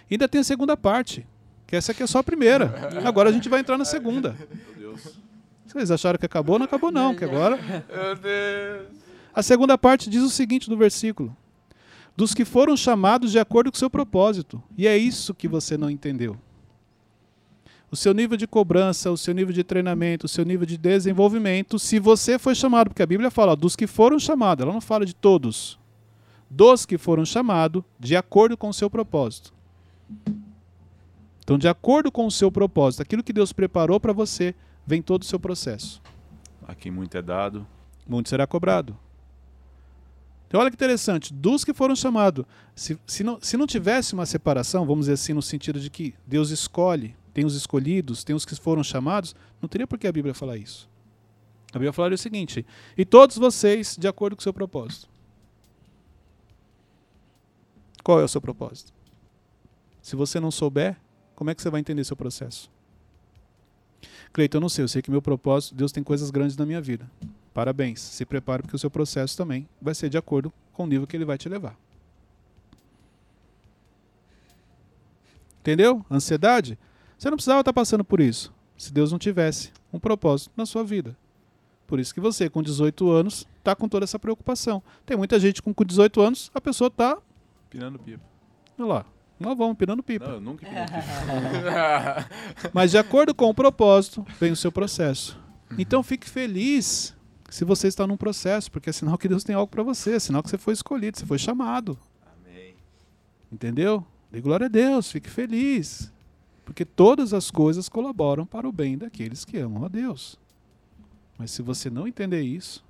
[0.09, 1.25] Ainda tem a segunda parte,
[1.65, 2.73] que essa aqui é só a primeira.
[3.05, 4.35] Agora a gente vai entrar na segunda.
[4.37, 5.19] Meu Deus.
[5.65, 6.57] Vocês acharam que acabou?
[6.57, 7.57] Não acabou não, que agora...
[7.57, 8.87] Meu Deus.
[9.33, 11.35] A segunda parte diz o seguinte do versículo.
[12.15, 14.63] Dos que foram chamados de acordo com o seu propósito.
[14.77, 16.37] E é isso que você não entendeu
[17.95, 21.79] o seu nível de cobrança, o seu nível de treinamento, o seu nível de desenvolvimento,
[21.79, 25.05] se você foi chamado, porque a Bíblia fala dos que foram chamados, ela não fala
[25.05, 25.79] de todos.
[26.49, 29.53] Dos que foram chamados de acordo com o seu propósito.
[31.43, 35.21] Então, de acordo com o seu propósito, aquilo que Deus preparou para você, vem todo
[35.21, 36.01] o seu processo.
[36.67, 37.67] A quem muito é dado,
[38.07, 38.97] muito será cobrado.
[40.47, 42.45] Então, olha que interessante, dos que foram chamados,
[42.75, 46.15] se, se, não, se não tivesse uma separação, vamos dizer assim, no sentido de que
[46.25, 50.11] Deus escolhe tem os escolhidos, tem os que foram chamados, não teria por que a
[50.11, 50.89] Bíblia falar isso.
[51.71, 52.65] A Bíblia falaria o seguinte:
[52.97, 55.09] e todos vocês de acordo com o seu propósito.
[58.01, 58.93] Qual é o seu propósito?
[60.05, 60.95] Se você não souber,
[61.35, 62.69] como é que você vai entender seu processo?
[64.31, 66.79] Cleiton, eu não sei, eu sei que meu propósito, Deus tem coisas grandes na minha
[66.79, 67.09] vida.
[67.55, 71.07] Parabéns, se prepare porque o seu processo também vai ser de acordo com o nível
[71.07, 71.75] que ele vai te levar.
[75.61, 76.05] Entendeu?
[76.11, 76.77] Ansiedade?
[77.17, 80.83] Você não precisava estar passando por isso, se Deus não tivesse um propósito na sua
[80.83, 81.17] vida.
[81.87, 84.83] Por isso que você, com 18 anos, está com toda essa preocupação.
[85.03, 87.17] Tem muita gente com 18 anos, a pessoa está...
[87.71, 88.23] Pirando pipa.
[88.77, 89.05] Olha lá,
[89.39, 90.27] nós vamos pirando pipa.
[90.27, 92.69] Não, eu nunca pirando pipa.
[92.73, 95.39] Mas de acordo com o propósito, vem o seu processo.
[95.77, 97.13] Então fique feliz
[97.49, 100.19] se você está num processo, porque é sinal que Deus tem algo para você, é
[100.19, 101.97] sinal que você foi escolhido, você foi chamado.
[102.25, 102.75] Amém.
[103.51, 104.05] Entendeu?
[104.31, 106.11] Dê glória a Deus, fique feliz.
[106.63, 110.37] Porque todas as coisas colaboram para o bem daqueles que amam a Deus.
[111.37, 112.83] Mas se você não entender isso,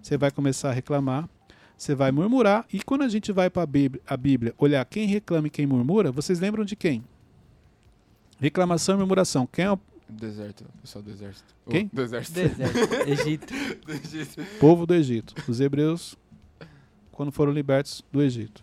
[0.00, 1.28] você vai começar a reclamar,
[1.76, 5.48] você vai murmurar, e quando a gente vai para a Bíblia, a olhar quem reclama
[5.48, 7.04] e quem murmura, vocês lembram de quem?
[8.40, 9.46] Reclamação e murmuração.
[9.46, 11.54] Quem é o Deserto, pessoal do exército.
[11.68, 11.90] Quem?
[11.92, 12.40] do exército.
[12.40, 12.94] Deserto.
[13.10, 13.54] Egito.
[13.84, 14.46] do Egito.
[14.60, 15.34] Povo do Egito.
[15.48, 16.16] Os hebreus,
[17.10, 18.62] quando foram libertos do Egito.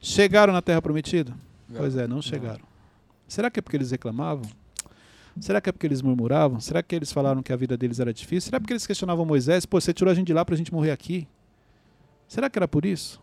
[0.00, 1.32] Chegaram na Terra Prometida?
[1.66, 1.80] Não.
[1.80, 2.64] Pois é, não chegaram.
[3.26, 4.44] Será que é porque eles reclamavam?
[5.40, 6.60] Será que é porque eles murmuravam?
[6.60, 8.48] Será que eles falaram que a vida deles era difícil?
[8.48, 9.64] Será porque eles questionavam Moisés?
[9.64, 11.26] Pô, você tirou a gente de lá pra gente morrer aqui?
[12.28, 13.20] Será que era por isso?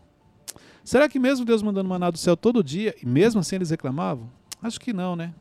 [0.83, 4.29] Será que mesmo Deus mandando maná do céu todo dia, e mesmo assim eles reclamavam?
[4.61, 5.33] Acho que não, né?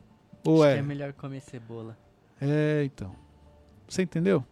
[0.45, 0.73] Ou Acho é?
[0.73, 1.97] que é melhor comer cebola.
[2.39, 3.13] É, então.
[3.87, 4.43] Você entendeu?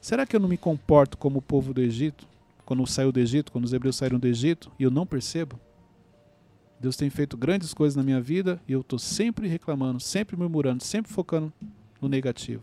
[0.00, 2.26] Será que eu não me comporto como o povo do Egito?
[2.64, 5.58] Quando saiu do Egito, quando os hebreus saíram do Egito, e eu não percebo?
[6.80, 10.82] Deus tem feito grandes coisas na minha vida e eu estou sempre reclamando, sempre murmurando,
[10.82, 11.52] sempre focando
[12.00, 12.62] no negativo.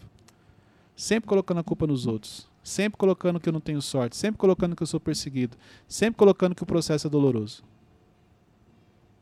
[0.95, 2.47] Sempre colocando a culpa nos outros.
[2.65, 4.17] Sempre colocando que eu não tenho sorte.
[4.17, 5.55] Sempre colocando que eu sou perseguido.
[5.87, 7.63] Sempre colocando que o processo é doloroso.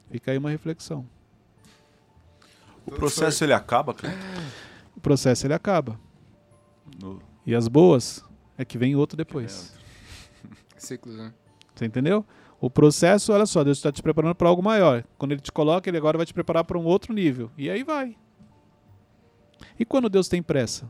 [0.10, 1.06] Fica aí uma reflexão.
[2.86, 4.18] O processo ele acaba, Cleiton?
[4.96, 6.00] O processo ele acaba.
[7.02, 8.24] No- E as boas
[8.58, 9.74] é que vem outro depois.
[10.78, 11.34] Ciclos, né?
[11.76, 12.26] Você entendeu?
[12.62, 15.04] O processo, olha só, Deus está te preparando para algo maior.
[15.18, 17.52] Quando ele te coloca, ele agora vai te preparar para um outro nível.
[17.58, 18.16] E aí vai.
[19.78, 20.90] E quando Deus tem pressa?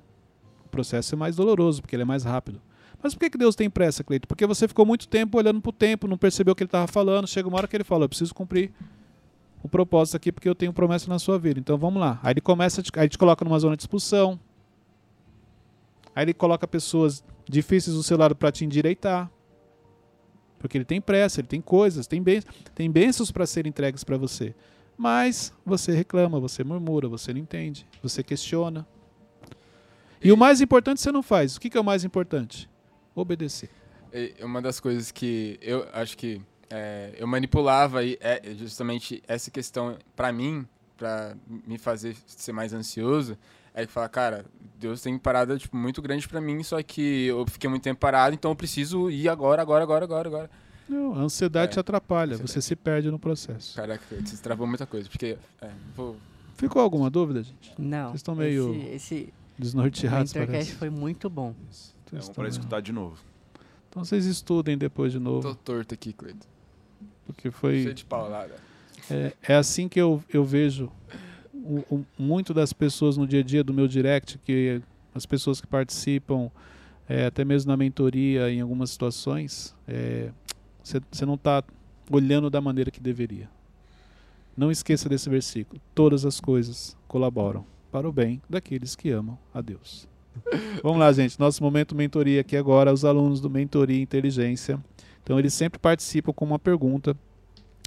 [0.74, 2.60] Processo é mais doloroso, porque ele é mais rápido.
[3.02, 4.28] Mas por que, que Deus tem pressa, Cleito?
[4.28, 6.88] Porque você ficou muito tempo olhando para o tempo, não percebeu o que ele estava
[6.88, 7.28] falando.
[7.28, 8.72] Chega uma hora que ele fala: Eu preciso cumprir
[9.62, 11.60] o propósito aqui, porque eu tenho promessa na sua vida.
[11.60, 12.20] Então vamos lá.
[12.24, 14.40] Aí ele começa, te, aí te coloca numa zona de expulsão.
[16.16, 19.30] Aí ele coloca pessoas difíceis do seu lado para te endireitar.
[20.58, 24.18] Porque ele tem pressa, ele tem coisas, tem, bens, tem bênçãos para serem entregues para
[24.18, 24.56] você.
[24.98, 28.88] Mas você reclama, você murmura, você não entende, você questiona.
[30.24, 31.56] E o mais importante você não faz.
[31.56, 32.70] O que, que é o mais importante?
[33.16, 33.70] Obedecer.
[34.14, 39.52] E uma das coisas que eu acho que é, eu manipulava aí é justamente essa
[39.52, 40.66] questão pra mim,
[40.98, 43.38] pra me fazer ser mais ansioso,
[43.74, 44.46] é que falar, cara,
[44.80, 48.36] Deus tem parada tipo muito grande pra mim, só que eu fiquei muito tempo parado,
[48.36, 50.50] então eu preciso ir agora, agora, agora, agora, agora.
[50.88, 52.52] Não, a ansiedade É, te atrapalha, ansiedade.
[52.52, 53.76] você se perde no processo.
[53.76, 56.16] Caraca, você travou muita coisa, porque é, vou
[56.56, 57.74] Ficou alguma dúvida, gente?
[57.80, 58.10] Não.
[58.10, 59.34] Vocês estão meio Esse, esse
[59.64, 60.72] Desnorteados, Intercast parece.
[60.76, 61.54] foi muito bom.
[61.70, 63.18] Vocês É um para escutar de novo.
[63.90, 66.48] Então vocês estudem depois de novo, tô torto aqui, Cleiton.
[67.26, 67.84] porque foi...
[67.84, 68.56] Cheio de paulada.
[69.10, 70.92] É, é assim que eu, eu vejo
[71.54, 74.82] o- o- muito das pessoas no dia a dia do meu direct, que
[75.14, 76.50] as pessoas que participam,
[77.08, 79.76] é, até mesmo na mentoria, em algumas situações,
[80.84, 81.64] você não está
[82.10, 83.50] olhando da maneira que deveria.
[84.58, 85.80] Não esqueça desse versículo.
[85.96, 90.08] Todas as coisas colaboram para o bem daqueles que amam a Deus.
[90.82, 91.40] Vamos lá, gente.
[91.40, 94.84] Nosso momento mentoria aqui agora, os alunos do Mentoria Inteligência.
[95.22, 97.16] Então, eles sempre participam com uma pergunta.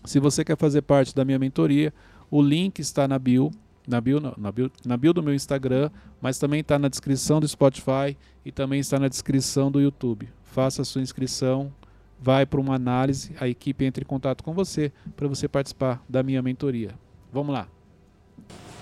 [0.05, 1.93] Se você quer fazer parte da minha mentoria,
[2.31, 3.51] o link está na bio,
[3.85, 5.91] na bio, na bio, na bio do meu Instagram,
[6.21, 10.29] mas também está na descrição do Spotify e também está na descrição do YouTube.
[10.45, 11.73] Faça a sua inscrição,
[12.21, 16.23] vai para uma análise, a equipe entra em contato com você para você participar da
[16.23, 16.95] minha mentoria.
[17.33, 17.67] Vamos lá.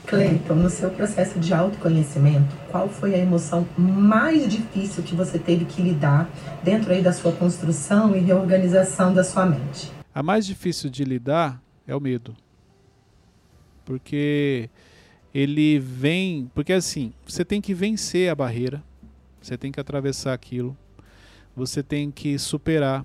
[0.06, 5.64] Cleiton, no seu processo de autoconhecimento, qual foi a emoção mais difícil que você teve
[5.64, 6.28] que lidar
[6.62, 9.90] dentro aí da sua construção e reorganização da sua mente?
[10.14, 12.36] A mais difícil de lidar é o medo.
[13.84, 14.68] Porque
[15.34, 16.50] ele vem.
[16.54, 18.82] Porque assim, você tem que vencer a barreira,
[19.40, 20.76] você tem que atravessar aquilo,
[21.56, 23.04] você tem que superar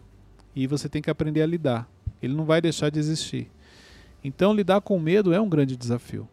[0.56, 1.90] e você tem que aprender a lidar.
[2.22, 3.50] Ele não vai deixar de existir.
[4.24, 6.28] Então, lidar com medo é um grande desafio.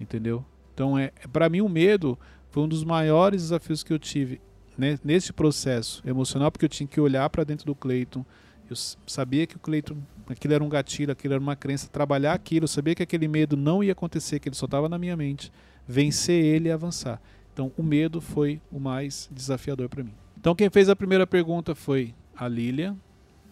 [0.00, 0.44] Entendeu?
[0.74, 2.18] Então, é, para mim, o medo
[2.50, 4.40] foi um dos maiores desafios que eu tive
[4.76, 8.24] né, nesse processo emocional, porque eu tinha que olhar para dentro do Cleiton.
[8.68, 8.76] Eu
[9.06, 9.96] sabia que o Cleiton,
[10.28, 13.56] aquilo era um gatilho, aquilo era uma crença, trabalhar aquilo, eu sabia que aquele medo
[13.56, 15.52] não ia acontecer, que ele só estava na minha mente,
[15.86, 17.20] vencer ele e avançar.
[17.52, 20.12] Então, o medo foi o mais desafiador para mim.
[20.38, 22.96] Então, quem fez a primeira pergunta foi a Lilian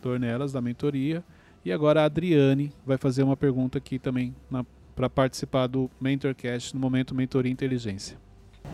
[0.02, 1.24] Tornelas, da mentoria,
[1.64, 4.34] e agora a Adriane vai fazer uma pergunta aqui também
[4.94, 8.16] para participar do Mentorcast no momento Mentoria Inteligência.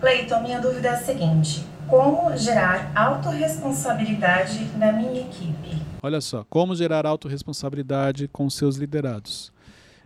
[0.01, 5.77] Cleiton, minha dúvida é a seguinte: como gerar autorresponsabilidade na minha equipe?
[6.03, 9.53] Olha só, como gerar autorresponsabilidade com seus liderados.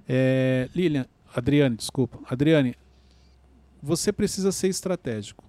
[0.08, 2.18] É, Lilian, Adriane, desculpa.
[2.28, 2.76] Adriane,
[3.82, 5.44] você precisa ser estratégico.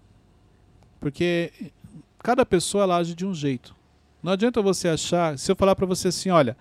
[0.99, 1.51] Porque
[2.19, 3.75] cada pessoa ela age de um jeito.
[4.21, 6.57] Não adianta você achar, se eu falar para você assim, olha,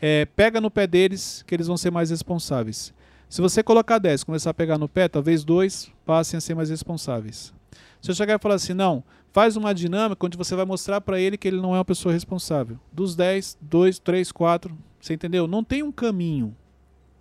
[0.00, 2.92] é, pega no pé deles que eles vão ser mais responsáveis.
[3.28, 6.70] Se você colocar 10 começar a pegar no pé, talvez dois passem a ser mais
[6.70, 7.52] responsáveis.
[8.00, 9.02] Se eu chegar e falar assim, não,
[9.32, 12.12] faz uma dinâmica onde você vai mostrar para ele que ele não é uma pessoa
[12.12, 12.78] responsável.
[12.92, 15.46] Dos 10, 2, 3, 4, você entendeu?
[15.48, 16.54] Não tem um caminho.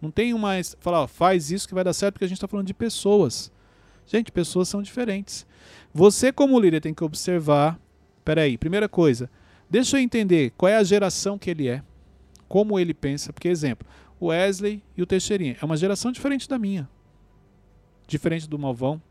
[0.01, 0.51] Não tem uma.
[0.79, 3.51] Falar, ó, faz isso que vai dar certo, porque a gente está falando de pessoas.
[4.05, 5.47] Gente, pessoas são diferentes.
[5.91, 7.79] Você, como líder, tem que observar.
[8.23, 9.29] Peraí, primeira coisa,
[9.69, 11.81] deixa eu entender qual é a geração que ele é,
[12.47, 13.33] como ele pensa.
[13.33, 13.87] Porque, exemplo,
[14.19, 16.89] o Wesley e o Teixeirinha é uma geração diferente da minha.
[18.07, 19.01] diferente do Malvão.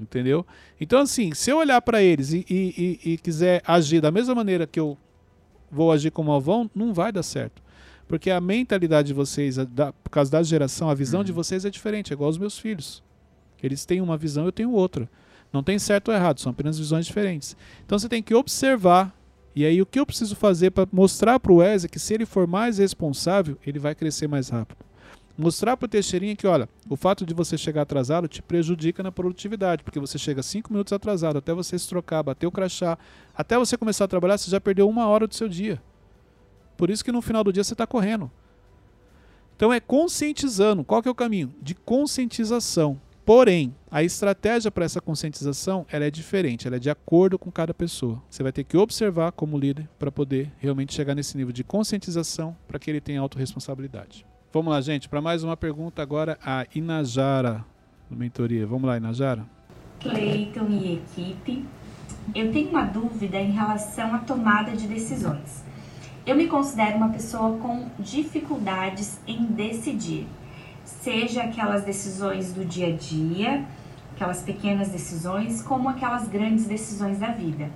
[0.00, 0.44] Entendeu?
[0.80, 4.34] Então, assim, se eu olhar para eles e, e, e, e, quiser agir da mesma
[4.34, 4.98] maneira que eu
[5.70, 7.62] vou agir como Malvão, não vai dar certo.
[8.08, 11.24] Porque a mentalidade de vocês, da, por causa da geração, a visão uhum.
[11.24, 13.02] de vocês é diferente, é igual aos meus filhos.
[13.62, 15.08] Eles têm uma visão, eu tenho outra.
[15.52, 17.56] Não tem certo ou errado, são apenas visões diferentes.
[17.84, 19.16] Então você tem que observar.
[19.54, 22.24] E aí o que eu preciso fazer para mostrar para o Wesley que se ele
[22.24, 24.78] for mais responsável, ele vai crescer mais rápido.
[25.36, 29.10] Mostrar para o Teixeirinha que, olha, o fato de você chegar atrasado te prejudica na
[29.10, 32.98] produtividade, porque você chega cinco minutos atrasado, até você se trocar, bater o crachá,
[33.34, 35.82] até você começar a trabalhar, você já perdeu uma hora do seu dia.
[36.76, 38.30] Por isso que no final do dia você está correndo.
[39.56, 40.84] Então é conscientizando.
[40.84, 41.54] Qual que é o caminho?
[41.62, 43.00] De conscientização.
[43.24, 47.72] Porém, a estratégia para essa conscientização ela é diferente, ela é de acordo com cada
[47.72, 48.20] pessoa.
[48.28, 52.56] Você vai ter que observar como líder para poder realmente chegar nesse nível de conscientização
[52.66, 54.26] para que ele tenha autorresponsabilidade.
[54.52, 57.64] Vamos lá, gente, para mais uma pergunta agora a Inajara,
[58.10, 58.66] do Mentoria.
[58.66, 59.46] Vamos lá, Inajara.
[60.00, 61.64] Cleiton e equipe,
[62.34, 65.62] eu tenho uma dúvida em relação à tomada de decisões.
[66.26, 70.26] Eu me considero uma pessoa com dificuldades em decidir
[71.02, 73.66] seja aquelas decisões do dia a dia,
[74.14, 77.70] aquelas pequenas decisões, como aquelas grandes decisões da vida.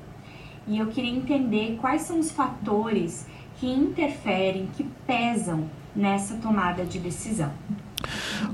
[0.67, 3.27] E eu queria entender quais são os fatores
[3.59, 7.53] que interferem, que pesam nessa tomada de decisão.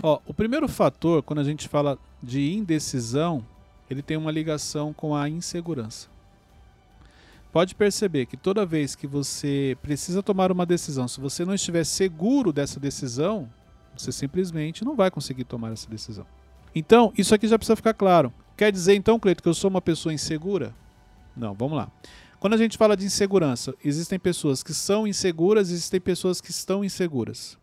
[0.03, 3.45] Ó, o primeiro fator, quando a gente fala de indecisão,
[3.91, 6.09] ele tem uma ligação com a insegurança.
[7.53, 11.85] Pode perceber que toda vez que você precisa tomar uma decisão, se você não estiver
[11.85, 13.51] seguro dessa decisão,
[13.97, 16.27] você simplesmente não vai conseguir tomar essa decisão.
[16.75, 18.33] Então, isso aqui já precisa ficar claro.
[18.57, 20.75] Quer dizer, então, Cleito, que eu sou uma pessoa insegura?
[21.37, 21.91] Não, vamos lá.
[22.39, 26.51] Quando a gente fala de insegurança, existem pessoas que são inseguras e existem pessoas que
[26.51, 27.57] estão inseguras.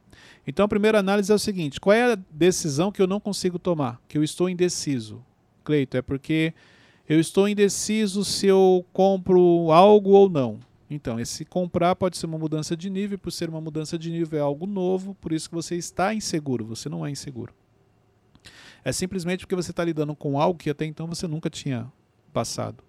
[0.48, 3.60] Então, a primeira análise é o seguinte: qual é a decisão que eu não consigo
[3.60, 4.02] tomar?
[4.08, 5.24] Que eu estou indeciso.
[5.64, 6.54] Cleito, é porque
[7.08, 10.60] eu estou indeciso se eu compro algo ou não.
[10.90, 14.40] Então, esse comprar pode ser uma mudança de nível, por ser uma mudança de nível
[14.40, 17.54] é algo novo, por isso que você está inseguro, você não é inseguro.
[18.84, 21.92] É simplesmente porque você está lidando com algo que até então você nunca tinha
[22.34, 22.84] passado.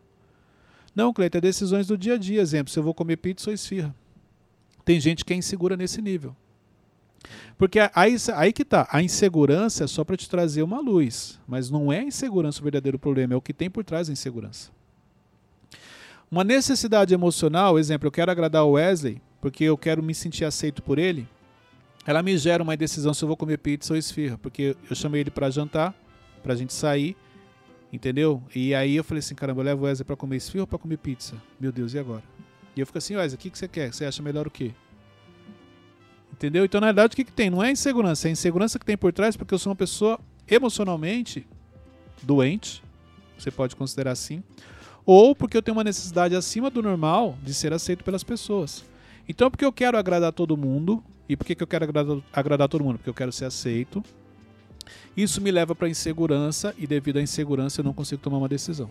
[0.94, 2.40] Não, Cleiton, é decisões do dia a dia.
[2.40, 3.94] Exemplo, se eu vou comer pizza ou esfirra.
[4.84, 6.34] Tem gente que é insegura nesse nível.
[7.58, 11.70] Porque aí, aí que tá, a insegurança é só para te trazer uma luz, mas
[11.70, 14.70] não é a insegurança o verdadeiro problema, é o que tem por trás da insegurança.
[16.30, 20.80] Uma necessidade emocional, exemplo, eu quero agradar o Wesley, porque eu quero me sentir aceito
[20.80, 21.26] por ele,
[22.06, 25.22] ela me gera uma decisão se eu vou comer pizza ou esfirra, porque eu chamei
[25.22, 25.92] ele para jantar,
[26.40, 27.16] pra gente sair,
[27.92, 28.40] entendeu?
[28.54, 30.78] E aí eu falei assim, caramba, eu levo o Wesley para comer esfirra ou para
[30.78, 31.34] comer pizza?
[31.58, 32.22] Meu Deus, e agora?
[32.76, 33.92] E eu fico assim, Wesley, o que, que você quer?
[33.92, 34.70] Você acha melhor o quê?
[36.32, 36.64] Entendeu?
[36.64, 37.50] Então, na verdade, o que, que tem?
[37.50, 40.20] Não é insegurança, é a insegurança que tem por trás, porque eu sou uma pessoa
[40.48, 41.44] emocionalmente
[42.22, 42.84] doente,
[43.36, 44.44] você pode considerar assim,
[45.04, 48.84] ou porque eu tenho uma necessidade acima do normal de ser aceito pelas pessoas.
[49.28, 52.82] Então, porque eu quero agradar todo mundo, e por que eu quero agradar, agradar todo
[52.82, 52.96] mundo?
[52.98, 54.02] Porque eu quero ser aceito.
[55.16, 58.90] Isso me leva para insegurança, e devido à insegurança eu não consigo tomar uma decisão.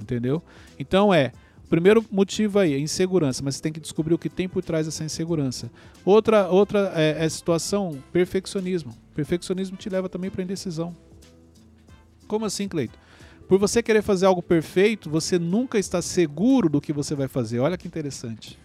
[0.00, 0.42] Entendeu?
[0.78, 1.32] Então é,
[1.70, 4.86] primeiro motivo aí é insegurança, mas você tem que descobrir o que tem por trás
[4.86, 5.70] dessa insegurança.
[6.04, 8.92] Outra, outra é, é situação, perfeccionismo.
[9.14, 10.94] Perfeccionismo te leva também para indecisão.
[12.26, 12.98] Como assim, Cleito?
[13.52, 17.58] Por você querer fazer algo perfeito, você nunca está seguro do que você vai fazer.
[17.58, 18.58] Olha que interessante.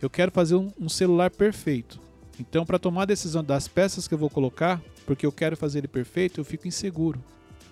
[0.00, 2.00] Eu quero fazer um, um celular perfeito.
[2.40, 5.80] Então, para tomar a decisão das peças que eu vou colocar, porque eu quero fazer
[5.80, 7.22] ele perfeito, eu fico inseguro.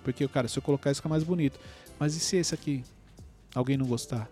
[0.05, 1.59] Porque, cara, se eu colocar isso fica mais bonito.
[1.99, 2.85] Mas e se esse aqui
[3.55, 4.29] alguém não gostar?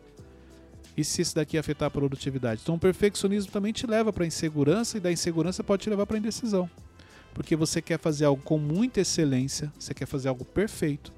[0.94, 2.60] E se esse daqui afetar a produtividade?
[2.62, 6.18] Então, o perfeccionismo também te leva para insegurança e da insegurança pode te levar para
[6.18, 6.68] indecisão.
[7.32, 11.10] Porque você quer fazer algo com muita excelência, você quer fazer algo perfeito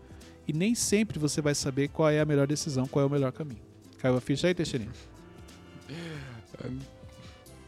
[0.47, 3.33] e nem sempre você vai saber qual é a melhor decisão, qual é o melhor
[3.33, 3.61] caminho.
[3.99, 4.93] Caiu a ficha aí, Teixeirinho?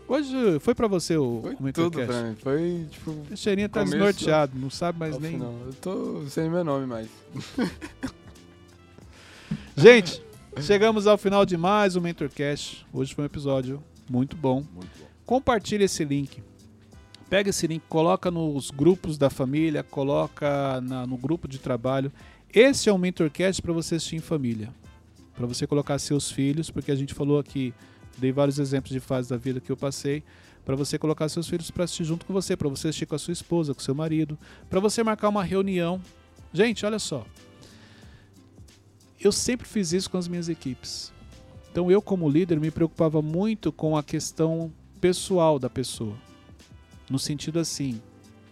[0.06, 2.36] Hoje foi pra você o Foi tudo pra mim.
[2.36, 3.12] Foi, tipo...
[3.28, 5.36] Teixeirinha tá desnorteado, não sabe mais nem...
[5.36, 7.08] Não, eu tô sem meu nome mais.
[9.76, 10.22] Gente,
[10.60, 12.86] chegamos ao final de mais um Mentorcast.
[12.92, 14.64] Hoje foi um episódio muito bom.
[14.72, 15.06] Muito bom.
[15.26, 16.42] Compartilhe esse link.
[17.28, 22.10] Pega esse link, coloca nos grupos da família, coloca na, no grupo de trabalho.
[22.52, 24.72] Esse é um mentorcast para você assistir em família,
[25.34, 27.74] para você colocar seus filhos, porque a gente falou aqui,
[28.16, 30.24] dei vários exemplos de fases da vida que eu passei,
[30.64, 33.18] para você colocar seus filhos para assistir junto com você, para você assistir com a
[33.18, 34.38] sua esposa, com seu marido,
[34.70, 36.00] para você marcar uma reunião.
[36.52, 37.26] Gente, olha só.
[39.20, 41.12] Eu sempre fiz isso com as minhas equipes.
[41.70, 46.16] Então eu como líder me preocupava muito com a questão pessoal da pessoa.
[47.10, 48.00] No sentido assim,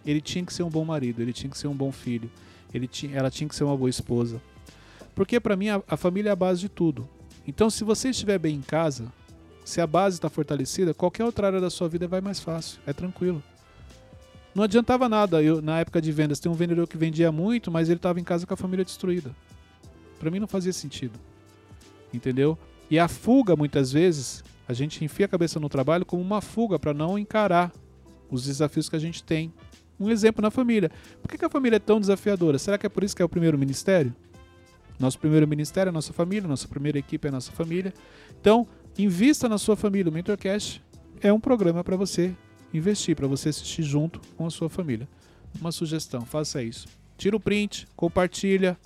[0.05, 2.31] ele tinha que ser um bom marido, ele tinha que ser um bom filho,
[2.77, 4.41] ele tinha, ela tinha que ser uma boa esposa.
[5.15, 7.09] Porque para mim a, a família é a base de tudo.
[7.47, 9.11] Então, se você estiver bem em casa,
[9.65, 12.93] se a base está fortalecida, qualquer outra área da sua vida vai mais fácil, é
[12.93, 13.43] tranquilo.
[14.55, 17.89] Não adiantava nada, eu na época de vendas, tem um vendedor que vendia muito, mas
[17.89, 19.35] ele estava em casa com a família destruída.
[20.19, 21.19] Para mim não fazia sentido.
[22.13, 22.59] Entendeu?
[22.91, 26.79] E a fuga, muitas vezes, a gente enfia a cabeça no trabalho como uma fuga
[26.79, 27.73] para não encarar
[28.31, 29.53] os desafios que a gente tem.
[29.99, 30.91] Um exemplo na família.
[31.23, 32.59] Por que, que a família é tão desafiadora?
[32.59, 34.15] Será que é por isso que é o primeiro ministério?
[34.99, 37.93] Nosso primeiro ministério é a nossa família, nossa primeira equipe é a nossa família.
[38.41, 38.67] Então,
[38.99, 40.11] invista na sua família.
[40.11, 40.83] O Mentorcast
[41.21, 42.35] é um programa para você
[42.73, 45.09] investir, para você assistir junto com a sua família.
[45.61, 46.87] Uma sugestão, faça isso.
[47.17, 48.77] Tira o print, compartilha,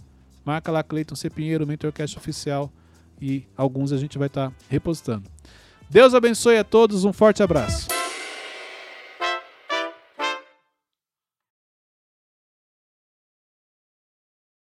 [0.44, 1.28] marca lá Cleiton C.
[1.28, 2.72] Pinheiro, Mentorcast Oficial
[3.20, 5.24] e alguns a gente vai estar tá repostando.
[5.88, 7.99] Deus abençoe a todos, um forte abraço.